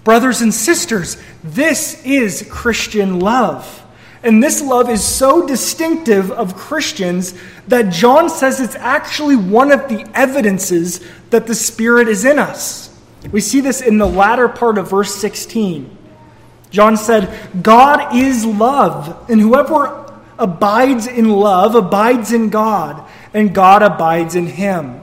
Brothers 0.05 0.41
and 0.41 0.53
sisters, 0.53 1.17
this 1.45 2.03
is 2.05 2.47
Christian 2.51 3.21
love. 3.21 3.85
And 4.23 4.43
this 4.43 4.61
love 4.61 4.91
is 4.91 5.03
so 5.03 5.47
distinctive 5.47 6.31
of 6.31 6.57
Christians 6.57 7.35
that 7.69 7.93
John 7.93 8.29
says 8.29 8.61
it's 8.61 8.75
actually 8.75 9.37
one 9.37 9.73
of 9.73 9.89
the 9.89 10.09
evidences 10.15 11.01
that 11.31 11.47
the 11.47 11.55
Spirit 11.55 12.09
is 12.09 12.25
in 12.25 12.39
us. 12.39 12.95
We 13.33 13.41
see 13.41 13.61
this 13.61 13.81
in 13.81 13.99
the 13.99 14.07
latter 14.07 14.49
part 14.49 14.79
of 14.79 14.91
verse 14.91 15.15
16. 15.15 15.97
John 16.71 16.97
said, 16.97 17.63
God 17.63 18.15
is 18.15 18.45
love, 18.45 19.29
and 19.31 19.41
whoever 19.41 20.07
abides 20.39 21.07
in 21.07 21.29
love 21.29 21.75
abides 21.75 22.33
in 22.33 22.49
God, 22.49 23.09
and 23.35 23.55
God 23.55 23.83
abides 23.83 24.35
in 24.35 24.47
him. 24.47 25.01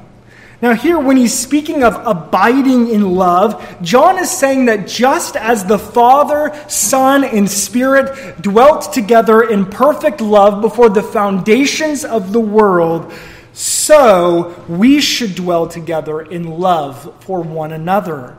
Now, 0.60 0.74
here, 0.74 0.98
when 0.98 1.18
he's 1.18 1.38
speaking 1.38 1.84
of 1.84 1.96
abiding 2.04 2.90
in 2.90 3.14
love, 3.14 3.64
John 3.84 4.18
is 4.18 4.32
saying 4.32 4.66
that 4.66 4.88
just 4.88 5.36
as 5.36 5.66
the 5.66 5.78
Father, 5.78 6.52
Son, 6.68 7.24
and 7.24 7.50
Spirit 7.50 8.42
dwelt 8.42 8.92
together 8.92 9.44
in 9.44 9.68
perfect 9.68 10.20
love 10.20 10.62
before 10.62 10.90
the 10.90 11.04
foundations 11.04 12.04
of 12.04 12.34
the 12.34 12.40
world, 12.40 13.14
so 13.54 14.64
we 14.68 15.00
should 15.00 15.36
dwell 15.36 15.68
together 15.68 16.22
in 16.22 16.60
love 16.60 17.24
for 17.24 17.42
one 17.42 17.72
another. 17.72 18.36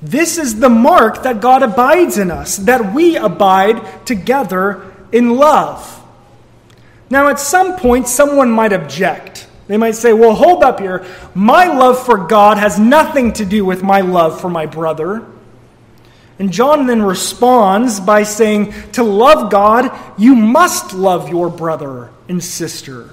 This 0.00 0.38
is 0.38 0.60
the 0.60 0.70
mark 0.70 1.22
that 1.22 1.42
God 1.42 1.62
abides 1.62 2.16
in 2.16 2.30
us, 2.30 2.56
that 2.58 2.94
we 2.94 3.16
abide 3.16 4.06
together 4.06 4.90
in 5.12 5.36
love. 5.36 6.02
Now, 7.10 7.28
at 7.28 7.40
some 7.40 7.76
point, 7.76 8.08
someone 8.08 8.50
might 8.50 8.72
object. 8.72 9.45
They 9.68 9.76
might 9.76 9.96
say, 9.96 10.12
well, 10.12 10.34
hold 10.34 10.62
up 10.62 10.80
here. 10.80 11.04
My 11.34 11.66
love 11.66 12.04
for 12.04 12.18
God 12.26 12.58
has 12.58 12.78
nothing 12.78 13.32
to 13.34 13.44
do 13.44 13.64
with 13.64 13.82
my 13.82 14.00
love 14.00 14.40
for 14.40 14.48
my 14.48 14.66
brother. 14.66 15.26
And 16.38 16.52
John 16.52 16.86
then 16.86 17.02
responds 17.02 17.98
by 17.98 18.22
saying, 18.22 18.74
To 18.92 19.02
love 19.02 19.50
God, 19.50 19.90
you 20.18 20.34
must 20.34 20.92
love 20.92 21.28
your 21.28 21.48
brother 21.48 22.10
and 22.28 22.42
sister. 22.42 23.10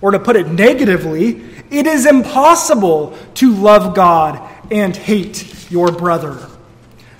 Or 0.00 0.10
to 0.10 0.18
put 0.18 0.36
it 0.36 0.48
negatively, 0.48 1.42
it 1.70 1.86
is 1.86 2.06
impossible 2.06 3.16
to 3.34 3.54
love 3.54 3.94
God 3.94 4.40
and 4.70 4.94
hate 4.94 5.70
your 5.70 5.90
brother. 5.90 6.48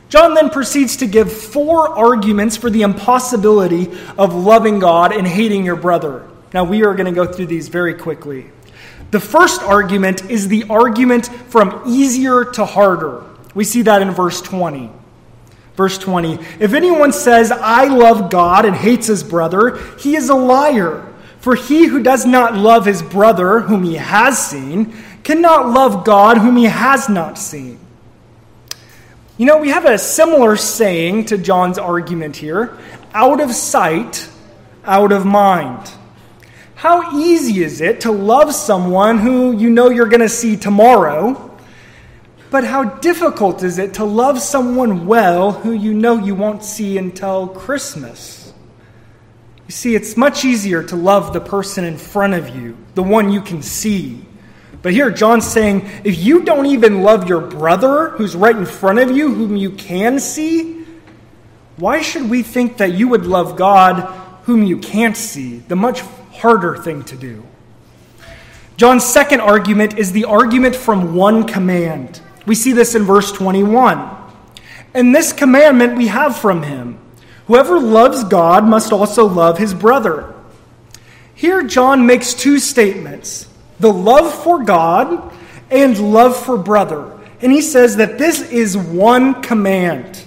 John 0.09 0.35
then 0.35 0.51
proceeds 0.51 0.99
to 0.99 1.07
give 1.07 1.33
four 1.33 1.89
arguments 1.89 2.57
for 2.57 2.71
the 2.71 2.83
impossibility 2.83 3.91
of 4.19 4.35
loving 4.35 4.79
God 4.79 5.13
and 5.13 5.27
hating 5.27 5.65
your 5.65 5.77
brother. 5.77 6.29
Now, 6.55 6.65
we 6.65 6.85
are 6.85 6.95
going 6.95 7.07
to 7.07 7.13
go 7.13 7.31
through 7.31 7.47
these 7.47 7.69
very 7.69 7.95
quickly. 7.95 8.47
The 9.11 9.21
first 9.21 9.63
argument 9.63 10.31
is 10.31 10.49
the 10.49 10.65
argument 10.69 11.27
from 11.27 11.83
easier 11.87 12.45
to 12.53 12.65
harder. 12.65 13.25
We 13.55 13.65
see 13.65 13.83
that 13.83 14.03
in 14.03 14.11
verse 14.11 14.41
20. 14.43 14.91
Verse 15.77 15.99
20 15.99 16.39
If 16.59 16.73
anyone 16.73 17.13
says, 17.13 17.53
I 17.53 17.87
love 17.87 18.31
God 18.31 18.65
and 18.65 18.75
hates 18.75 19.07
his 19.07 19.23
brother, 19.23 19.79
he 19.99 20.17
is 20.17 20.29
a 20.29 20.35
liar. 20.35 21.13
For 21.39 21.55
he 21.55 21.87
who 21.87 22.03
does 22.03 22.27
not 22.27 22.57
love 22.57 22.87
his 22.87 23.03
brother, 23.03 23.61
whom 23.61 23.85
he 23.85 23.95
has 23.95 24.37
seen, 24.37 24.93
cannot 25.23 25.69
love 25.69 26.05
God, 26.05 26.39
whom 26.39 26.57
he 26.57 26.65
has 26.65 27.09
not 27.09 27.39
seen. 27.39 27.79
You 29.39 29.47
know, 29.47 29.59
we 29.59 29.69
have 29.69 29.85
a 29.85 29.99
similar 29.99 30.57
saying 30.57 31.27
to 31.27 31.39
John's 31.39 31.79
argument 31.79 32.37
here 32.37 32.77
out 33.15 33.41
of 33.41 33.53
sight, 33.53 34.29
out 34.85 35.13
of 35.13 35.25
mind. 35.25 35.91
How 36.77 37.19
easy 37.19 37.65
is 37.65 37.81
it 37.81 38.03
to 38.03 38.13
love 38.13 38.55
someone 38.55 39.17
who 39.17 39.57
you 39.57 39.71
know 39.71 39.89
you're 39.89 40.11
going 40.11 40.21
to 40.21 40.29
see 40.29 40.59
tomorrow? 40.59 41.51
But 42.51 42.65
how 42.65 42.85
difficult 42.85 43.63
is 43.63 43.79
it 43.79 43.95
to 43.95 44.05
love 44.05 44.43
someone 44.43 45.07
well 45.07 45.53
who 45.53 45.73
you 45.73 45.95
know 45.95 46.19
you 46.19 46.35
won't 46.35 46.63
see 46.63 46.99
until 46.99 47.49
Christmas? 47.49 48.53
You 49.67 49.73
see, 49.73 49.95
it's 49.95 50.19
much 50.19 50.45
easier 50.45 50.83
to 50.83 50.97
love 50.97 51.33
the 51.33 51.41
person 51.41 51.83
in 51.85 51.97
front 51.97 52.35
of 52.35 52.55
you, 52.55 52.77
the 52.95 53.03
one 53.03 53.33
you 53.33 53.41
can 53.41 53.63
see. 53.63 54.27
But 54.83 54.93
here, 54.93 55.11
John's 55.11 55.47
saying 55.47 55.89
if 56.05 56.19
you 56.19 56.43
don't 56.45 56.67
even 56.67 57.03
love 57.03 57.27
your 57.27 57.41
brother 57.41 58.11
who's 58.11 58.37
right 58.37 58.55
in 58.55 58.67
front 58.67 58.99
of 58.99 59.17
you, 59.17 59.35
whom 59.35 59.57
you 59.57 59.71
can 59.71 60.21
see, 60.21 60.85
why 61.79 62.03
should 62.03 62.29
we 62.29 62.43
think 62.43 62.77
that 62.77 62.93
you 62.93 63.09
would 63.09 63.25
love 63.25 63.57
God 63.57 64.03
whom 64.43 64.63
you 64.63 64.77
can't 64.77 65.17
see? 65.17 65.61
The 65.61 65.75
much 65.75 66.03
harder 66.39 66.77
thing 66.77 67.03
to 67.05 67.17
do. 67.17 67.47
John's 68.77 69.05
second 69.05 69.41
argument 69.41 69.99
is 69.99 70.13
the 70.13 70.25
argument 70.25 70.77
from 70.77 71.15
one 71.15 71.47
command. 71.47 72.21
We 72.47 72.55
see 72.55 72.73
this 72.73 72.95
in 72.95 73.05
verse 73.05 73.33
21. 73.33 74.17
And 74.93 75.15
this 75.15 75.33
commandment 75.33 75.97
we 75.97 76.09
have 76.09 76.37
from 76.39 76.63
him 76.63 76.99
whoever 77.47 77.79
loves 77.79 78.25
God 78.25 78.65
must 78.65 78.93
also 78.93 79.27
love 79.27 79.59
his 79.59 79.73
brother. 79.73 80.35
Here, 81.35 81.63
John 81.63 82.07
makes 82.07 82.35
two 82.35 82.59
statements 82.59 83.49
the 83.79 83.93
love 83.93 84.33
for 84.43 84.65
God 84.65 85.33
and 85.71 86.13
love 86.13 86.37
for 86.37 86.57
brother. 86.57 87.13
And 87.41 87.53
he 87.53 87.61
says 87.61 87.97
that 87.97 88.19
this 88.19 88.41
is 88.51 88.77
one 88.77 89.43
command. 89.43 90.26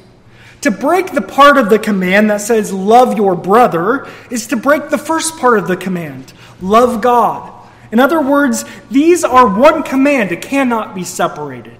To 0.62 0.72
break 0.72 1.14
the 1.14 1.22
part 1.22 1.58
of 1.58 1.70
the 1.70 1.80
command 1.80 2.30
that 2.30 2.42
says, 2.42 2.74
love 2.74 3.18
your 3.18 3.36
brother, 3.36 4.08
is 4.30 4.48
to 4.48 4.58
break 4.58 4.90
the 4.90 4.98
first 4.98 5.38
part 5.38 5.58
of 5.58 5.68
the 5.68 5.78
command, 5.78 6.34
love 6.62 7.02
God. 7.02 7.54
In 7.92 8.00
other 8.00 8.22
words, 8.22 8.66
these 8.92 9.24
are 9.24 9.48
one 9.48 9.84
command, 9.84 10.32
it 10.32 10.42
cannot 10.42 10.94
be 10.94 11.04
separated. 11.04 11.78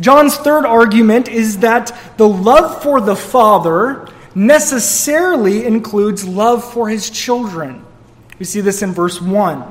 John's 0.00 0.36
third 0.36 0.64
argument 0.64 1.28
is 1.28 1.58
that 1.58 1.96
the 2.16 2.28
love 2.28 2.82
for 2.82 3.00
the 3.00 3.16
Father 3.16 4.08
necessarily 4.34 5.64
includes 5.64 6.26
love 6.26 6.72
for 6.72 6.88
his 6.88 7.08
children. 7.08 7.84
We 8.38 8.44
see 8.44 8.60
this 8.60 8.82
in 8.82 8.92
verse 8.92 9.20
1. 9.20 9.64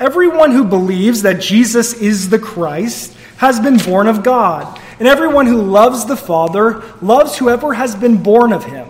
Everyone 0.00 0.50
who 0.50 0.64
believes 0.64 1.22
that 1.22 1.40
Jesus 1.40 1.94
is 1.94 2.28
the 2.28 2.38
Christ 2.38 3.14
has 3.36 3.60
been 3.60 3.76
born 3.78 4.08
of 4.08 4.24
God. 4.24 4.80
And 5.02 5.08
everyone 5.08 5.48
who 5.48 5.60
loves 5.60 6.04
the 6.04 6.14
Father 6.14 6.80
loves 7.02 7.36
whoever 7.36 7.74
has 7.74 7.96
been 7.96 8.22
born 8.22 8.52
of 8.52 8.62
him. 8.62 8.88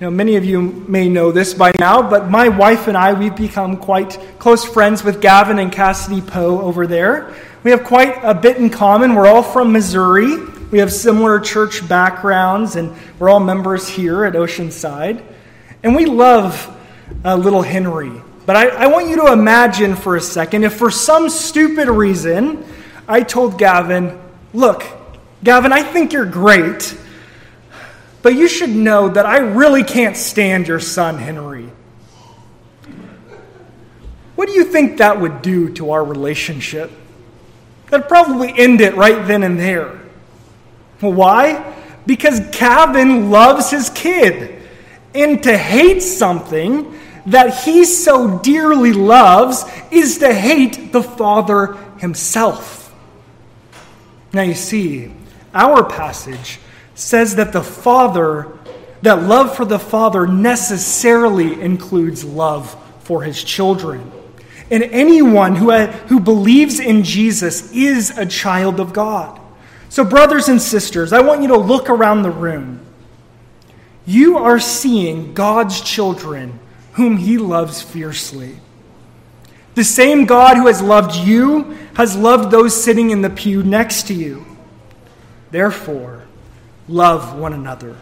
Now, 0.00 0.08
many 0.08 0.36
of 0.36 0.44
you 0.46 0.62
may 0.62 1.06
know 1.06 1.32
this 1.32 1.52
by 1.52 1.70
now, 1.78 2.08
but 2.08 2.30
my 2.30 2.48
wife 2.48 2.88
and 2.88 2.96
I, 2.96 3.12
we've 3.12 3.36
become 3.36 3.76
quite 3.76 4.18
close 4.38 4.64
friends 4.64 5.04
with 5.04 5.20
Gavin 5.20 5.58
and 5.58 5.70
Cassidy 5.70 6.22
Poe 6.22 6.62
over 6.62 6.86
there. 6.86 7.34
We 7.62 7.72
have 7.72 7.84
quite 7.84 8.20
a 8.22 8.32
bit 8.32 8.56
in 8.56 8.70
common. 8.70 9.14
We're 9.14 9.26
all 9.26 9.42
from 9.42 9.70
Missouri. 9.70 10.38
We 10.70 10.78
have 10.78 10.90
similar 10.90 11.38
church 11.38 11.86
backgrounds, 11.86 12.76
and 12.76 12.90
we're 13.18 13.28
all 13.28 13.38
members 13.38 13.86
here 13.86 14.24
at 14.24 14.32
Oceanside. 14.32 15.22
And 15.82 15.94
we 15.94 16.06
love 16.06 16.74
uh, 17.22 17.36
little 17.36 17.60
Henry. 17.60 18.12
But 18.46 18.56
I, 18.56 18.68
I 18.68 18.86
want 18.86 19.10
you 19.10 19.16
to 19.16 19.30
imagine 19.30 19.94
for 19.94 20.16
a 20.16 20.22
second 20.22 20.64
if 20.64 20.72
for 20.72 20.90
some 20.90 21.28
stupid 21.28 21.88
reason 21.88 22.64
I 23.06 23.20
told 23.24 23.58
Gavin, 23.58 24.21
Look, 24.54 24.84
Gavin, 25.42 25.72
I 25.72 25.82
think 25.82 26.12
you're 26.12 26.26
great, 26.26 26.96
but 28.22 28.34
you 28.34 28.48
should 28.48 28.70
know 28.70 29.08
that 29.08 29.26
I 29.26 29.38
really 29.38 29.82
can't 29.82 30.16
stand 30.16 30.68
your 30.68 30.80
son, 30.80 31.18
Henry. 31.18 31.68
What 34.36 34.48
do 34.48 34.54
you 34.54 34.64
think 34.64 34.98
that 34.98 35.20
would 35.20 35.42
do 35.42 35.72
to 35.74 35.92
our 35.92 36.04
relationship? 36.04 36.90
That'd 37.90 38.08
probably 38.08 38.52
end 38.56 38.80
it 38.80 38.94
right 38.94 39.26
then 39.26 39.42
and 39.42 39.58
there. 39.58 40.00
Why? 41.00 41.74
Because 42.06 42.40
Gavin 42.50 43.30
loves 43.30 43.70
his 43.70 43.90
kid. 43.90 44.62
And 45.14 45.42
to 45.42 45.56
hate 45.56 46.00
something 46.00 46.98
that 47.26 47.64
he 47.64 47.84
so 47.84 48.38
dearly 48.38 48.92
loves 48.92 49.64
is 49.90 50.18
to 50.18 50.32
hate 50.32 50.92
the 50.92 51.02
Father 51.02 51.76
himself. 51.98 52.81
Now 54.32 54.42
you 54.42 54.54
see, 54.54 55.12
our 55.54 55.84
passage 55.84 56.58
says 56.94 57.36
that 57.36 57.52
the 57.52 57.62
Father, 57.62 58.58
that 59.02 59.22
love 59.22 59.56
for 59.56 59.64
the 59.64 59.78
Father 59.78 60.26
necessarily 60.26 61.60
includes 61.60 62.24
love 62.24 62.76
for 63.00 63.22
his 63.22 63.42
children. 63.42 64.10
And 64.70 64.84
anyone 64.84 65.56
who, 65.56 65.70
uh, 65.70 65.92
who 66.08 66.18
believes 66.18 66.80
in 66.80 67.02
Jesus 67.02 67.70
is 67.72 68.16
a 68.16 68.24
child 68.24 68.80
of 68.80 68.92
God. 68.92 69.38
So, 69.90 70.04
brothers 70.04 70.48
and 70.48 70.60
sisters, 70.62 71.12
I 71.12 71.20
want 71.20 71.42
you 71.42 71.48
to 71.48 71.58
look 71.58 71.90
around 71.90 72.22
the 72.22 72.30
room. 72.30 72.80
You 74.06 74.38
are 74.38 74.58
seeing 74.58 75.34
God's 75.34 75.82
children 75.82 76.58
whom 76.92 77.18
he 77.18 77.36
loves 77.36 77.82
fiercely. 77.82 78.56
The 79.74 79.84
same 79.84 80.26
God 80.26 80.56
who 80.56 80.66
has 80.66 80.82
loved 80.82 81.16
you 81.16 81.76
has 81.94 82.16
loved 82.16 82.50
those 82.50 82.80
sitting 82.80 83.10
in 83.10 83.22
the 83.22 83.30
pew 83.30 83.62
next 83.62 84.06
to 84.08 84.14
you. 84.14 84.44
Therefore, 85.50 86.24
love 86.88 87.38
one 87.38 87.52
another. 87.52 87.96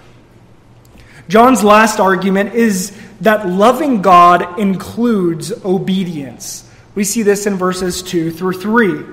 John's 1.28 1.62
last 1.62 2.00
argument 2.00 2.54
is 2.54 2.96
that 3.20 3.48
loving 3.48 4.02
God 4.02 4.58
includes 4.58 5.52
obedience. 5.64 6.68
We 6.94 7.04
see 7.04 7.22
this 7.22 7.46
in 7.46 7.54
verses 7.54 8.02
2 8.02 8.32
through 8.32 8.54
3. 8.54 9.04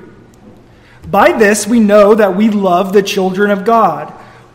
By 1.07 1.33
this 1.33 1.67
we 1.67 1.79
know 1.79 2.15
that 2.15 2.35
we 2.35 2.49
love 2.49 2.91
the 2.91 3.03
children 3.03 3.51
of 3.51 3.65
God, 3.65 4.09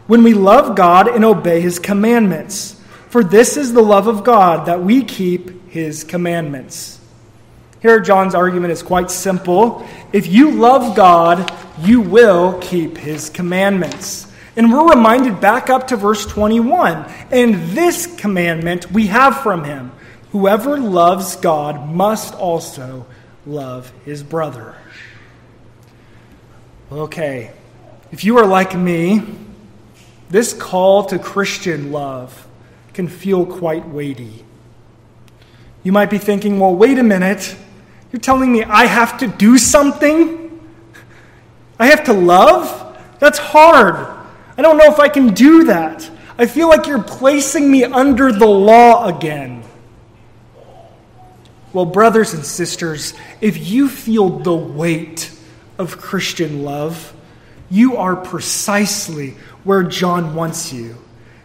when 0.06 0.22
we 0.24 0.34
love 0.34 0.76
God 0.76 1.08
and 1.08 1.24
obey 1.24 1.60
his 1.60 1.78
commandments. 1.78 2.80
For 3.08 3.22
this 3.22 3.56
is 3.56 3.72
the 3.72 3.82
love 3.82 4.08
of 4.08 4.24
God, 4.24 4.66
that 4.66 4.82
we 4.82 5.04
keep 5.04 5.70
his 5.70 6.02
commandments. 6.02 6.98
Here, 7.82 7.98
John's 7.98 8.34
argument 8.36 8.72
is 8.72 8.82
quite 8.82 9.10
simple. 9.10 9.86
If 10.12 10.28
you 10.28 10.52
love 10.52 10.96
God, 10.96 11.52
you 11.80 12.00
will 12.00 12.58
keep 12.60 12.96
his 12.96 13.28
commandments. 13.28 14.32
And 14.56 14.72
we're 14.72 14.88
reminded 14.88 15.40
back 15.40 15.68
up 15.68 15.88
to 15.88 15.96
verse 15.96 16.24
21. 16.24 17.10
And 17.32 17.54
this 17.76 18.06
commandment 18.16 18.90
we 18.92 19.08
have 19.08 19.42
from 19.42 19.64
him 19.64 19.90
whoever 20.30 20.78
loves 20.78 21.36
God 21.36 21.90
must 21.90 22.34
also 22.34 23.04
love 23.44 23.92
his 24.04 24.22
brother. 24.22 24.74
Okay, 26.90 27.50
if 28.12 28.24
you 28.24 28.38
are 28.38 28.46
like 28.46 28.76
me, 28.76 29.22
this 30.30 30.52
call 30.52 31.04
to 31.06 31.18
Christian 31.18 31.90
love 31.90 32.46
can 32.94 33.08
feel 33.08 33.44
quite 33.44 33.88
weighty. 33.88 34.44
You 35.82 35.92
might 35.92 36.10
be 36.10 36.18
thinking, 36.18 36.60
well, 36.60 36.74
wait 36.74 36.98
a 36.98 37.02
minute. 37.02 37.56
You're 38.12 38.20
telling 38.20 38.52
me 38.52 38.62
I 38.62 38.84
have 38.86 39.18
to 39.18 39.26
do 39.26 39.56
something? 39.56 40.60
I 41.78 41.86
have 41.86 42.04
to 42.04 42.12
love? 42.12 42.96
That's 43.18 43.38
hard. 43.38 43.96
I 44.56 44.62
don't 44.62 44.76
know 44.76 44.92
if 44.92 45.00
I 45.00 45.08
can 45.08 45.32
do 45.32 45.64
that. 45.64 46.08
I 46.36 46.46
feel 46.46 46.68
like 46.68 46.86
you're 46.86 47.02
placing 47.02 47.70
me 47.70 47.84
under 47.84 48.30
the 48.30 48.46
law 48.46 49.06
again. 49.06 49.64
Well, 51.72 51.86
brothers 51.86 52.34
and 52.34 52.44
sisters, 52.44 53.14
if 53.40 53.70
you 53.70 53.88
feel 53.88 54.28
the 54.40 54.54
weight 54.54 55.30
of 55.78 55.96
Christian 55.96 56.64
love, 56.64 57.14
you 57.70 57.96
are 57.96 58.14
precisely 58.14 59.30
where 59.64 59.82
John 59.82 60.34
wants 60.34 60.70
you. 60.70 60.96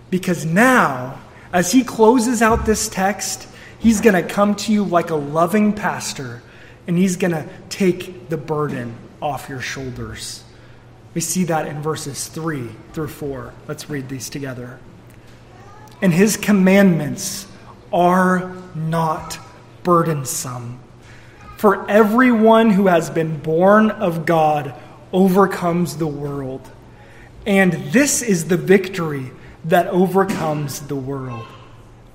Because 0.10 0.46
now, 0.46 1.20
as 1.54 1.72
he 1.72 1.86
closes 1.86 2.42
out 2.42 2.66
this 2.66 2.90
text, 2.90 3.48
he's 3.80 4.02
going 4.02 4.22
to 4.22 4.28
come 4.28 4.56
to 4.56 4.74
you 4.74 4.84
like 4.84 5.12
a 5.12 5.16
loving 5.16 5.72
pastor 5.72 6.42
and 6.88 6.98
he's 6.98 7.18
going 7.18 7.32
to 7.32 7.48
take 7.70 8.30
the 8.30 8.38
burden 8.38 8.96
off 9.22 9.50
your 9.50 9.62
shoulders. 9.62 10.44
We 11.14 11.22
see 11.22 11.44
that 11.46 11.68
in 11.68 11.82
verses 11.82 12.28
3 12.28 12.70
through 12.94 13.10
4. 13.10 13.54
Let's 13.68 13.90
read 13.90 14.10
these 14.10 14.30
together. 14.30 14.80
And 16.02 16.14
his 16.14 16.38
commandments 16.38 17.48
are 17.92 18.56
not 18.76 19.40
burdensome. 19.84 20.80
For 21.58 21.90
everyone 21.90 22.70
who 22.70 22.88
has 22.88 23.10
been 23.10 23.40
born 23.40 23.90
of 23.90 24.26
God 24.26 24.76
overcomes 25.12 25.98
the 25.98 26.08
world. 26.08 26.70
And 27.46 27.74
this 27.92 28.22
is 28.22 28.46
the 28.46 28.58
victory 28.58 29.32
that 29.66 29.88
overcomes 29.88 30.82
the 30.82 30.96
world 30.96 31.46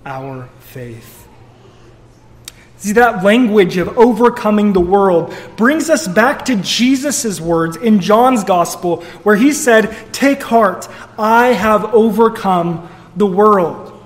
our 0.06 0.48
faith. 0.60 1.21
See, 2.82 2.94
that 2.94 3.22
language 3.22 3.76
of 3.76 3.96
overcoming 3.96 4.72
the 4.72 4.80
world 4.80 5.32
brings 5.56 5.88
us 5.88 6.08
back 6.08 6.46
to 6.46 6.56
Jesus' 6.56 7.40
words 7.40 7.76
in 7.76 8.00
John's 8.00 8.42
gospel, 8.42 9.02
where 9.22 9.36
he 9.36 9.52
said, 9.52 9.96
Take 10.12 10.42
heart, 10.42 10.88
I 11.16 11.52
have 11.52 11.94
overcome 11.94 12.90
the 13.14 13.24
world. 13.24 14.04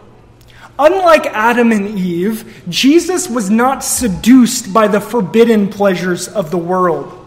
Unlike 0.78 1.24
Adam 1.28 1.72
and 1.72 1.98
Eve, 1.98 2.64
Jesus 2.68 3.30
was 3.30 3.48
not 3.48 3.82
seduced 3.82 4.74
by 4.74 4.88
the 4.88 5.00
forbidden 5.00 5.70
pleasures 5.70 6.28
of 6.28 6.50
the 6.50 6.58
world. 6.58 7.26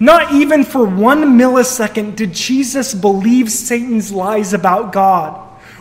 Not 0.00 0.32
even 0.32 0.64
for 0.64 0.84
one 0.84 1.38
millisecond 1.38 2.16
did 2.16 2.32
Jesus 2.32 2.94
believe 2.94 3.48
Satan's 3.48 4.10
lies 4.10 4.52
about 4.52 4.90
God. 4.90 5.36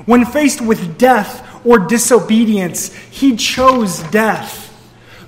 When 0.06 0.24
faced 0.24 0.62
with 0.62 1.00
death 1.00 1.65
or 1.65 1.80
disobedience, 1.80 2.93
he 2.93 3.36
chose 3.36 4.04
death. 4.12 4.68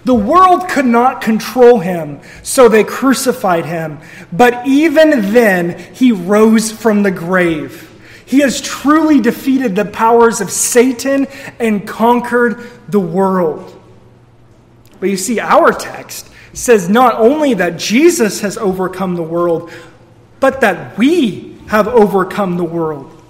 The 0.03 0.15
world 0.15 0.67
could 0.67 0.85
not 0.85 1.21
control 1.21 1.79
him, 1.79 2.21
so 2.41 2.67
they 2.67 2.83
crucified 2.83 3.65
him. 3.65 3.99
But 4.31 4.65
even 4.65 5.33
then, 5.33 5.77
he 5.93 6.11
rose 6.11 6.71
from 6.71 7.03
the 7.03 7.11
grave. 7.11 7.87
He 8.25 8.39
has 8.39 8.61
truly 8.61 9.19
defeated 9.19 9.75
the 9.75 9.85
powers 9.85 10.41
of 10.41 10.49
Satan 10.49 11.27
and 11.59 11.87
conquered 11.87 12.65
the 12.87 12.99
world. 12.99 13.79
But 14.99 15.09
you 15.09 15.17
see, 15.17 15.39
our 15.39 15.71
text 15.71 16.29
says 16.53 16.89
not 16.89 17.15
only 17.15 17.53
that 17.55 17.77
Jesus 17.77 18.41
has 18.41 18.57
overcome 18.57 19.15
the 19.15 19.23
world, 19.23 19.71
but 20.39 20.61
that 20.61 20.97
we 20.97 21.57
have 21.67 21.87
overcome 21.87 22.57
the 22.57 22.63
world. 22.63 23.21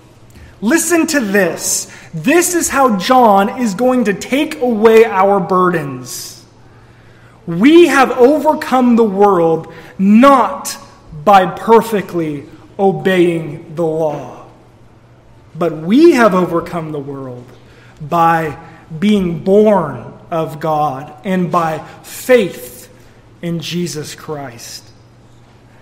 Listen 0.62 1.08
to 1.08 1.20
this. 1.20 1.92
This 2.14 2.56
is 2.56 2.70
how 2.70 2.98
John 2.98 3.62
is 3.62 3.74
going 3.74 4.06
to 4.06 4.14
take 4.14 4.62
away 4.62 5.06
our 5.06 5.40
burdens. 5.40 6.41
We 7.48 7.88
have 7.88 8.12
overcome 8.12 8.96
the 8.96 9.04
world 9.04 9.74
not 9.98 10.78
by 11.24 11.46
perfectly 11.46 12.46
obeying 12.78 13.76
the 13.76 13.86
law, 13.86 14.48
but 15.56 15.78
we 15.78 16.14
have 16.14 16.34
overcome 16.34 16.92
the 16.92 17.00
world 17.00 17.46
by 18.02 18.58
being 19.00 19.44
born 19.44 20.14
of 20.30 20.60
God 20.60 21.14
and 21.24 21.52
by 21.52 21.80
faith 22.04 22.90
in 23.42 23.60
Jesus 23.60 24.16
Christ. 24.16 24.86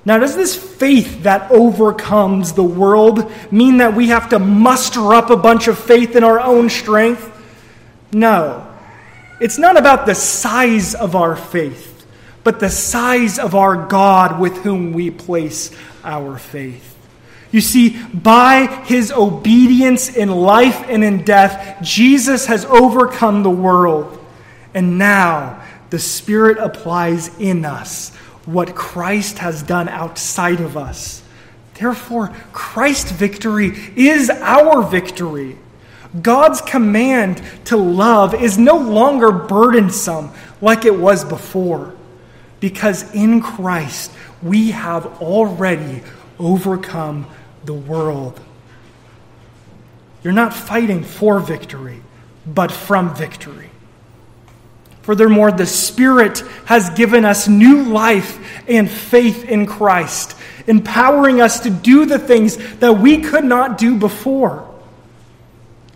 Now, 0.05 0.17
does 0.17 0.35
this 0.35 0.55
faith 0.55 1.23
that 1.23 1.51
overcomes 1.51 2.53
the 2.53 2.63
world 2.63 3.31
mean 3.51 3.77
that 3.77 3.95
we 3.95 4.07
have 4.07 4.29
to 4.29 4.39
muster 4.39 5.13
up 5.13 5.29
a 5.29 5.35
bunch 5.37 5.67
of 5.67 5.77
faith 5.77 6.15
in 6.15 6.23
our 6.23 6.39
own 6.39 6.69
strength? 6.69 7.31
No. 8.11 8.65
It's 9.39 9.57
not 9.57 9.77
about 9.77 10.05
the 10.05 10.15
size 10.15 10.95
of 10.95 11.15
our 11.15 11.35
faith, 11.35 12.05
but 12.43 12.59
the 12.59 12.69
size 12.69 13.39
of 13.39 13.55
our 13.55 13.87
God 13.87 14.39
with 14.39 14.57
whom 14.57 14.93
we 14.93 15.11
place 15.11 15.71
our 16.03 16.37
faith. 16.37 16.85
You 17.51 17.61
see, 17.61 18.01
by 18.03 18.67
his 18.85 19.11
obedience 19.11 20.15
in 20.15 20.29
life 20.29 20.83
and 20.87 21.03
in 21.03 21.23
death, 21.23 21.81
Jesus 21.81 22.45
has 22.45 22.65
overcome 22.65 23.41
the 23.41 23.49
world. 23.49 24.23
And 24.73 24.99
now 24.99 25.63
the 25.89 25.99
Spirit 25.99 26.59
applies 26.59 27.35
in 27.39 27.65
us 27.65 28.15
what 28.45 28.75
Christ 28.75 29.39
has 29.39 29.63
done 29.63 29.89
outside 29.89 30.59
of 30.59 30.77
us. 30.77 31.23
Therefore, 31.73 32.35
Christ's 32.51 33.11
victory 33.11 33.73
is 33.95 34.29
our 34.29 34.83
victory. 34.83 35.57
God's 36.21 36.61
command 36.61 37.41
to 37.65 37.77
love 37.77 38.33
is 38.33 38.57
no 38.57 38.77
longer 38.77 39.31
burdensome 39.31 40.31
like 40.59 40.85
it 40.85 40.97
was 40.97 41.23
before, 41.23 41.93
because 42.59 43.13
in 43.13 43.41
Christ 43.41 44.11
we 44.41 44.71
have 44.71 45.21
already 45.21 46.01
overcome 46.39 47.27
the 47.65 47.73
world. 47.73 48.39
You're 50.23 50.33
not 50.33 50.53
fighting 50.53 51.03
for 51.03 51.39
victory, 51.39 52.01
but 52.45 52.71
from 52.71 53.15
victory. 53.15 53.69
Furthermore, 55.03 55.51
the 55.51 55.65
Spirit 55.65 56.39
has 56.65 56.89
given 56.91 57.25
us 57.25 57.47
new 57.47 57.83
life 57.83 58.39
and 58.67 58.89
faith 58.89 59.45
in 59.45 59.65
Christ, 59.65 60.35
empowering 60.67 61.41
us 61.41 61.61
to 61.61 61.69
do 61.69 62.05
the 62.05 62.19
things 62.19 62.57
that 62.77 62.99
we 62.99 63.21
could 63.21 63.43
not 63.43 63.77
do 63.77 63.97
before. 63.97 64.68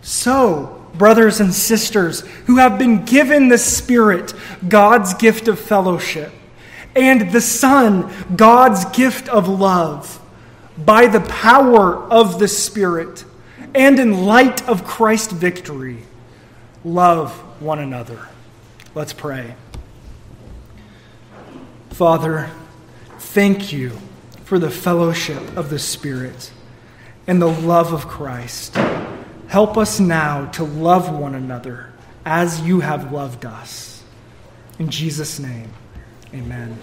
So, 0.04 0.86
brothers 0.92 1.40
and 1.40 1.52
sisters 1.52 2.20
who 2.46 2.58
have 2.58 2.78
been 2.78 3.06
given 3.06 3.48
the 3.48 3.56
Spirit, 3.56 4.34
God's 4.68 5.14
gift 5.14 5.48
of 5.48 5.58
fellowship, 5.58 6.30
and 6.94 7.32
the 7.32 7.40
Son, 7.40 8.12
God's 8.36 8.84
gift 8.96 9.30
of 9.30 9.48
love, 9.48 10.20
by 10.76 11.06
the 11.06 11.22
power 11.22 11.96
of 12.12 12.38
the 12.38 12.48
Spirit, 12.48 13.24
and 13.74 13.98
in 13.98 14.26
light 14.26 14.68
of 14.68 14.84
Christ's 14.84 15.32
victory, 15.32 16.02
love 16.84 17.32
one 17.62 17.78
another. 17.78 18.28
Let's 18.94 19.14
pray. 19.14 19.54
Father, 21.92 22.50
thank 23.18 23.72
you 23.72 23.98
for 24.44 24.58
the 24.58 24.70
fellowship 24.70 25.56
of 25.56 25.70
the 25.70 25.78
Spirit 25.78 26.52
and 27.26 27.40
the 27.40 27.48
love 27.48 27.94
of 27.94 28.06
Christ. 28.06 28.76
Help 29.54 29.78
us 29.78 30.00
now 30.00 30.46
to 30.46 30.64
love 30.64 31.16
one 31.16 31.36
another 31.36 31.92
as 32.26 32.60
you 32.62 32.80
have 32.80 33.12
loved 33.12 33.44
us. 33.44 34.02
In 34.80 34.88
Jesus' 34.90 35.38
name, 35.38 35.70
amen. 36.34 36.76